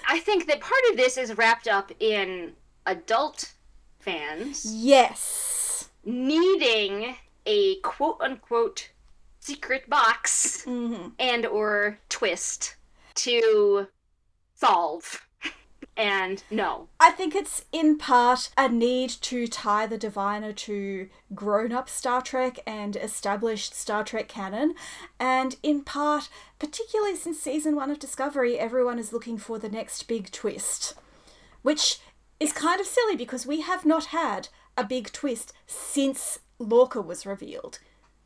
I 0.08 0.20
think 0.20 0.47
that 0.47 0.60
part 0.60 0.82
of 0.91 0.97
this 0.97 1.18
is 1.18 1.38
wrapped 1.38 1.68
up 1.68 1.91
in 1.99 2.54
adult 2.86 3.54
fans 4.02 4.66
yes. 4.66 5.89
needing 6.04 7.16
a 7.45 7.76
quote 7.78 8.18
unquote 8.22 8.89
secret 9.39 9.89
box 9.89 10.64
hmm 10.64 11.08
and 11.20 11.45
or 11.45 11.99
twist 12.10 12.76
to 13.16 13.88
solve. 14.56 15.26
And 15.97 16.41
no. 16.49 16.88
I 16.99 17.12
think 17.12 17.36
it's 17.36 17.66
in 17.72 17.97
part 17.97 18.49
a 18.58 18.70
need 18.70 19.10
to 19.10 19.45
tie 19.45 19.86
the 19.86 19.97
Diviner 19.97 20.54
to 20.54 21.10
grown 21.36 21.74
up 21.74 21.89
Star 21.89 22.22
Trek 22.22 22.60
and 22.66 22.95
established 22.95 23.76
Star 23.76 24.04
Trek 24.04 24.30
canon, 24.30 24.74
and 25.20 25.58
in 25.62 25.84
part, 25.84 26.30
particularly 26.60 27.18
since 27.18 27.39
season 27.39 27.76
one 27.76 27.91
of 27.91 27.99
Discovery, 27.99 28.58
everyone 28.58 28.99
is 28.99 29.12
looking 29.12 29.38
for 29.38 29.60
the 29.60 29.70
next 29.70 30.08
big 30.08 30.32
twist. 30.32 30.95
Which 31.62 31.99
is 32.41 32.51
kind 32.51 32.81
of 32.81 32.87
silly 32.87 33.15
because 33.15 33.45
we 33.45 33.61
have 33.61 33.85
not 33.85 34.05
had 34.05 34.49
a 34.75 34.83
big 34.83 35.11
twist 35.11 35.53
since 35.67 36.39
Lorca 36.57 36.99
was 36.99 37.25
revealed. 37.25 37.77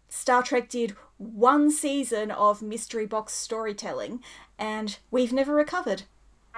Star 0.08 0.42
Trek 0.42 0.70
did 0.70 0.96
one 1.18 1.70
season 1.70 2.32
of 2.32 2.62
mystery 2.62 3.06
box 3.06 3.34
storytelling, 3.34 4.24
and 4.58 4.98
we've 5.12 5.34
never 5.34 5.54
recovered. 5.54 6.04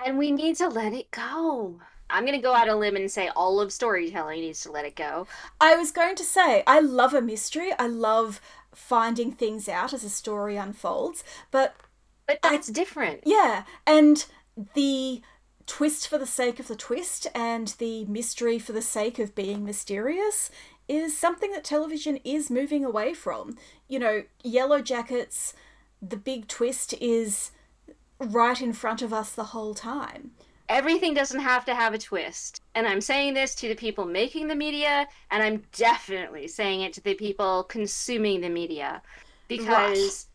And 0.05 0.19
we 0.19 0.29
need 0.31 0.55
to 0.57 0.67
let 0.67 0.93
it 0.93 1.09
go. 1.09 1.79
I'm 2.11 2.25
going 2.25 2.37
to 2.37 2.43
go 2.43 2.53
out 2.53 2.69
on 2.69 2.75
a 2.75 2.79
limb 2.79 2.95
and 2.95 3.09
say 3.09 3.29
all 3.35 3.59
of 3.59 3.73
storytelling 3.73 4.41
needs 4.41 4.61
to 4.61 4.71
let 4.71 4.85
it 4.85 4.95
go. 4.95 5.27
I 5.59 5.75
was 5.75 5.91
going 5.91 6.15
to 6.17 6.23
say, 6.23 6.63
I 6.67 6.79
love 6.79 7.15
a 7.15 7.21
mystery. 7.21 7.71
I 7.79 7.87
love 7.87 8.39
finding 8.73 9.31
things 9.31 9.67
out 9.67 9.93
as 9.93 10.03
a 10.03 10.09
story 10.09 10.57
unfolds. 10.57 11.23
But 11.49 11.75
But 12.27 12.39
that's 12.43 12.67
different. 12.67 13.21
yeah, 13.25 13.63
and 13.87 14.25
the 14.75 15.21
twist 15.67 16.07
for 16.07 16.17
the 16.17 16.25
sake 16.25 16.59
of 16.59 16.67
the 16.67 16.75
twist 16.75 17.27
and 17.35 17.75
the 17.77 18.05
mystery 18.05 18.57
for 18.57 18.71
the 18.71 18.81
sake 18.81 19.19
of 19.19 19.35
being 19.35 19.63
mysterious 19.63 20.49
is 20.87 21.17
something 21.17 21.51
that 21.51 21.63
television 21.63 22.17
is 22.23 22.49
moving 22.49 22.83
away 22.83 23.13
from. 23.13 23.57
You 23.87 23.99
know, 23.99 24.23
Yellow 24.43 24.81
Jackets, 24.81 25.53
the 26.01 26.17
big 26.17 26.47
twist 26.47 26.93
is 27.01 27.51
right 28.19 28.59
in 28.61 28.73
front 28.73 29.01
of 29.01 29.13
us 29.13 29.31
the 29.31 29.43
whole 29.43 29.73
time. 29.73 30.31
Everything 30.69 31.13
doesn't 31.13 31.41
have 31.41 31.65
to 31.65 31.75
have 31.75 31.93
a 31.93 31.97
twist. 31.97 32.61
And 32.73 32.87
I'm 32.87 33.01
saying 33.01 33.33
this 33.33 33.53
to 33.55 33.67
the 33.67 33.75
people 33.75 34.05
making 34.05 34.47
the 34.47 34.55
media, 34.55 35.07
and 35.31 35.43
I'm 35.43 35.63
definitely 35.73 36.47
saying 36.47 36.81
it 36.81 36.93
to 36.93 37.01
the 37.01 37.13
people 37.13 37.63
consuming 37.63 38.41
the 38.41 38.49
media 38.49 39.01
because 39.47 40.27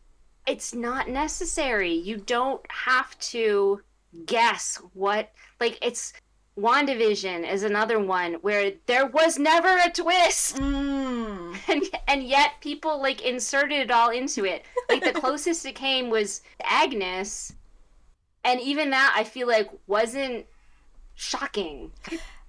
it's 0.47 0.73
not 0.73 1.09
necessary. 1.09 1.93
You 1.93 2.17
don't 2.17 2.61
have 2.69 3.17
to 3.19 3.81
guess 4.25 4.77
what, 4.93 5.31
like, 5.59 5.77
it's. 5.81 6.13
WandaVision 6.55 7.51
is 7.51 7.63
another 7.63 7.99
one 7.99 8.33
where 8.35 8.73
there 8.85 9.07
was 9.07 9.39
never 9.39 9.75
a 9.75 9.89
twist. 9.89 10.57
Mm. 10.57 11.57
and 11.67 11.83
and 12.07 12.23
yet 12.23 12.51
people 12.61 13.01
like 13.01 13.23
inserted 13.23 13.79
it 13.79 13.89
all 13.89 14.11
into 14.11 14.45
it. 14.45 14.63
Like 14.87 15.03
the 15.03 15.13
closest 15.19 15.65
it 15.65 15.73
came 15.73 16.11
was 16.11 16.43
Agnes, 16.63 17.53
and 18.45 18.61
even 18.61 18.91
that 18.91 19.15
I 19.17 19.23
feel 19.23 19.47
like 19.47 19.67
wasn't 19.87 20.45
shocking, 21.15 21.91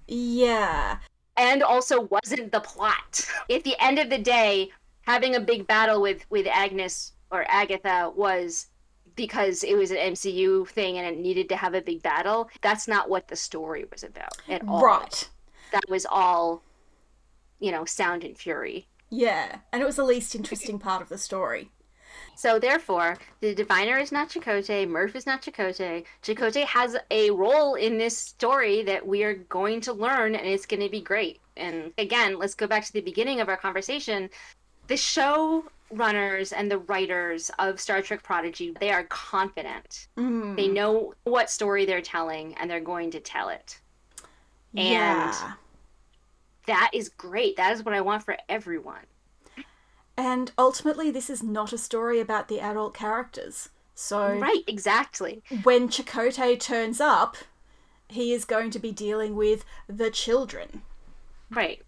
Yeah. 0.07 0.97
and 1.35 1.63
also 1.63 2.01
wasn't 2.01 2.51
the 2.51 2.59
plot. 2.59 3.27
At 3.49 3.63
the 3.63 3.75
end 3.79 3.97
of 3.97 4.11
the 4.11 4.19
day, 4.19 4.69
having 5.01 5.33
a 5.35 5.39
big 5.39 5.65
battle 5.65 5.99
with 5.99 6.29
with 6.29 6.45
Agnes 6.45 7.13
or 7.31 7.43
Agatha 7.49 8.11
was 8.15 8.67
because 9.15 9.63
it 9.63 9.75
was 9.75 9.91
an 9.91 9.97
MCU 9.97 10.67
thing 10.67 10.97
and 10.97 11.07
it 11.07 11.19
needed 11.19 11.49
to 11.49 11.55
have 11.55 11.73
a 11.73 11.81
big 11.81 12.01
battle. 12.03 12.49
That's 12.61 12.87
not 12.87 13.09
what 13.09 13.27
the 13.27 13.35
story 13.35 13.85
was 13.91 14.03
about 14.03 14.37
at 14.49 14.67
all. 14.67 14.81
Right. 14.81 15.29
That 15.71 15.89
was 15.89 16.05
all, 16.05 16.63
you 17.59 17.71
know, 17.71 17.85
sound 17.85 18.23
and 18.23 18.37
fury. 18.37 18.87
Yeah. 19.09 19.57
And 19.71 19.81
it 19.81 19.85
was 19.85 19.95
the 19.95 20.03
least 20.03 20.35
interesting 20.35 20.79
part 20.79 21.01
of 21.01 21.09
the 21.09 21.17
story. 21.17 21.69
So 22.35 22.59
therefore, 22.59 23.17
the 23.39 23.55
diviner 23.55 23.97
is 23.97 24.11
not 24.11 24.29
Chakotay, 24.29 24.87
Murf 24.87 25.15
is 25.15 25.25
not 25.25 25.41
Chakotay. 25.41 26.05
Chakotay 26.21 26.65
has 26.65 26.97
a 27.11 27.31
role 27.31 27.75
in 27.75 27.97
this 27.97 28.17
story 28.17 28.83
that 28.83 29.05
we 29.05 29.23
are 29.23 29.33
going 29.33 29.81
to 29.81 29.93
learn 29.93 30.35
and 30.35 30.47
it's 30.47 30.65
going 30.65 30.81
to 30.81 30.89
be 30.89 31.01
great. 31.01 31.39
And 31.57 31.93
again, 31.97 32.37
let's 32.37 32.55
go 32.55 32.67
back 32.67 32.85
to 32.85 32.93
the 32.93 33.01
beginning 33.01 33.39
of 33.39 33.49
our 33.49 33.57
conversation. 33.57 34.29
The 34.87 34.97
show 34.97 35.65
runners 35.91 36.51
and 36.51 36.69
the 36.69 36.79
writers 36.79 37.51
of 37.59 37.79
Star 37.79 38.01
Trek 38.01 38.23
Prodigy, 38.23 38.75
they 38.79 38.91
are 38.91 39.03
confident. 39.05 40.07
Mm. 40.17 40.55
They 40.55 40.67
know 40.67 41.13
what 41.23 41.49
story 41.49 41.85
they're 41.85 42.01
telling 42.01 42.53
and 42.55 42.69
they're 42.69 42.79
going 42.79 43.11
to 43.11 43.19
tell 43.19 43.49
it. 43.49 43.79
And 44.75 44.89
yeah. 44.89 45.53
that 46.67 46.91
is 46.93 47.09
great. 47.09 47.55
That 47.57 47.73
is 47.73 47.83
what 47.83 47.93
I 47.93 48.01
want 48.01 48.23
for 48.23 48.37
everyone. 48.49 49.05
And 50.17 50.51
ultimately, 50.57 51.11
this 51.11 51.29
is 51.29 51.43
not 51.43 51.73
a 51.73 51.77
story 51.77 52.19
about 52.19 52.47
the 52.47 52.59
adult 52.59 52.93
characters. 52.93 53.69
So 53.95 54.37
Right, 54.37 54.63
exactly. 54.67 55.41
when 55.63 55.87
Chakotay 55.89 56.59
turns 56.59 56.99
up, 56.99 57.37
he 58.07 58.33
is 58.33 58.45
going 58.45 58.71
to 58.71 58.79
be 58.79 58.91
dealing 58.91 59.35
with 59.35 59.65
the 59.87 60.09
children. 60.09 60.83
Right. 61.49 61.81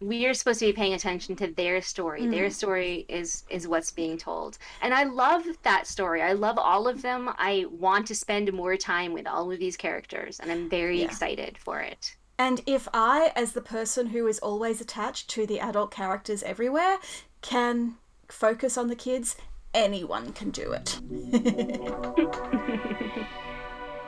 We 0.00 0.26
are 0.26 0.34
supposed 0.34 0.60
to 0.60 0.66
be 0.66 0.72
paying 0.72 0.94
attention 0.94 1.34
to 1.36 1.48
their 1.48 1.82
story. 1.82 2.22
Mm. 2.22 2.30
Their 2.30 2.50
story 2.50 3.04
is 3.08 3.44
is 3.50 3.66
what's 3.66 3.90
being 3.90 4.16
told. 4.16 4.58
And 4.80 4.94
I 4.94 5.04
love 5.04 5.44
that 5.62 5.86
story. 5.86 6.22
I 6.22 6.32
love 6.32 6.58
all 6.58 6.86
of 6.86 7.02
them. 7.02 7.30
I 7.36 7.66
want 7.70 8.06
to 8.08 8.14
spend 8.14 8.52
more 8.52 8.76
time 8.76 9.12
with 9.12 9.26
all 9.26 9.50
of 9.50 9.58
these 9.58 9.76
characters 9.76 10.38
and 10.38 10.52
I'm 10.52 10.68
very 10.68 11.00
Yeah. 11.00 11.06
excited 11.06 11.58
for 11.58 11.80
it. 11.80 12.16
And 12.38 12.60
if 12.66 12.86
I, 12.94 13.32
as 13.34 13.52
the 13.52 13.60
person 13.60 14.08
who 14.08 14.28
is 14.28 14.38
always 14.38 14.80
attached 14.80 15.28
to 15.30 15.44
the 15.44 15.58
adult 15.58 15.90
characters 15.90 16.44
everywhere, 16.44 16.98
can 17.42 17.96
focus 18.28 18.78
on 18.78 18.86
the 18.86 18.94
kids, 18.94 19.34
anyone 19.74 20.32
can 20.32 20.50
do 20.50 20.72
it. 20.72 21.00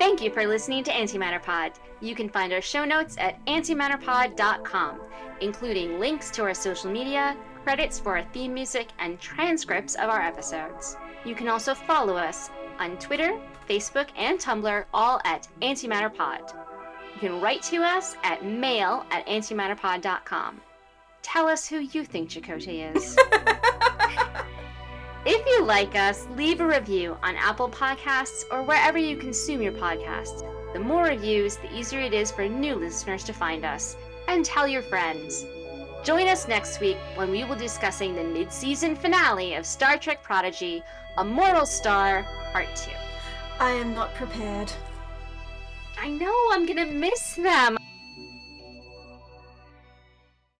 Thank 0.00 0.22
you 0.22 0.30
for 0.30 0.46
listening 0.46 0.82
to 0.84 0.90
Antimatter 0.90 1.42
Pod. 1.42 1.72
You 2.00 2.14
can 2.14 2.30
find 2.30 2.54
our 2.54 2.62
show 2.62 2.86
notes 2.86 3.16
at 3.18 3.44
antimatterpod.com, 3.44 4.98
including 5.42 6.00
links 6.00 6.30
to 6.30 6.42
our 6.42 6.54
social 6.54 6.90
media, 6.90 7.36
credits 7.64 8.00
for 8.00 8.16
our 8.16 8.24
theme 8.32 8.54
music, 8.54 8.88
and 8.98 9.20
transcripts 9.20 9.96
of 9.96 10.08
our 10.08 10.22
episodes. 10.22 10.96
You 11.26 11.34
can 11.34 11.48
also 11.48 11.74
follow 11.74 12.16
us 12.16 12.48
on 12.78 12.96
Twitter, 12.96 13.38
Facebook, 13.68 14.08
and 14.16 14.38
Tumblr, 14.38 14.86
all 14.94 15.20
at 15.26 15.48
antimatterpod. 15.60 16.54
You 17.12 17.20
can 17.20 17.38
write 17.42 17.62
to 17.64 17.82
us 17.82 18.16
at 18.24 18.42
mail 18.42 19.04
at 19.10 19.26
antimatterpod.com. 19.26 20.62
Tell 21.20 21.46
us 21.46 21.68
who 21.68 21.80
you 21.80 22.06
think 22.06 22.30
Chakotay 22.30 22.96
is. 22.96 23.18
If 25.26 25.46
you 25.46 25.64
like 25.64 25.94
us, 25.96 26.26
leave 26.34 26.60
a 26.60 26.66
review 26.66 27.14
on 27.22 27.36
Apple 27.36 27.68
Podcasts 27.68 28.44
or 28.50 28.62
wherever 28.62 28.96
you 28.96 29.18
consume 29.18 29.60
your 29.60 29.72
podcasts. 29.72 30.42
The 30.72 30.80
more 30.80 31.04
reviews, 31.04 31.56
the 31.56 31.70
easier 31.76 32.00
it 32.00 32.14
is 32.14 32.30
for 32.30 32.48
new 32.48 32.74
listeners 32.74 33.22
to 33.24 33.34
find 33.34 33.66
us. 33.66 33.98
And 34.28 34.46
tell 34.46 34.66
your 34.66 34.80
friends. 34.80 35.44
Join 36.04 36.26
us 36.26 36.48
next 36.48 36.80
week 36.80 36.96
when 37.16 37.30
we 37.30 37.44
will 37.44 37.56
be 37.56 37.62
discussing 37.62 38.14
the 38.14 38.24
mid 38.24 38.50
season 38.50 38.96
finale 38.96 39.56
of 39.56 39.66
Star 39.66 39.98
Trek 39.98 40.22
Prodigy, 40.22 40.82
A 41.18 41.24
Moral 41.24 41.66
Star, 41.66 42.26
Part 42.54 42.68
2. 42.74 42.90
I 43.58 43.72
am 43.72 43.94
not 43.94 44.14
prepared. 44.14 44.72
I 46.00 46.08
know 46.08 46.34
I'm 46.50 46.64
gonna 46.64 46.86
miss 46.86 47.34
them. 47.34 47.76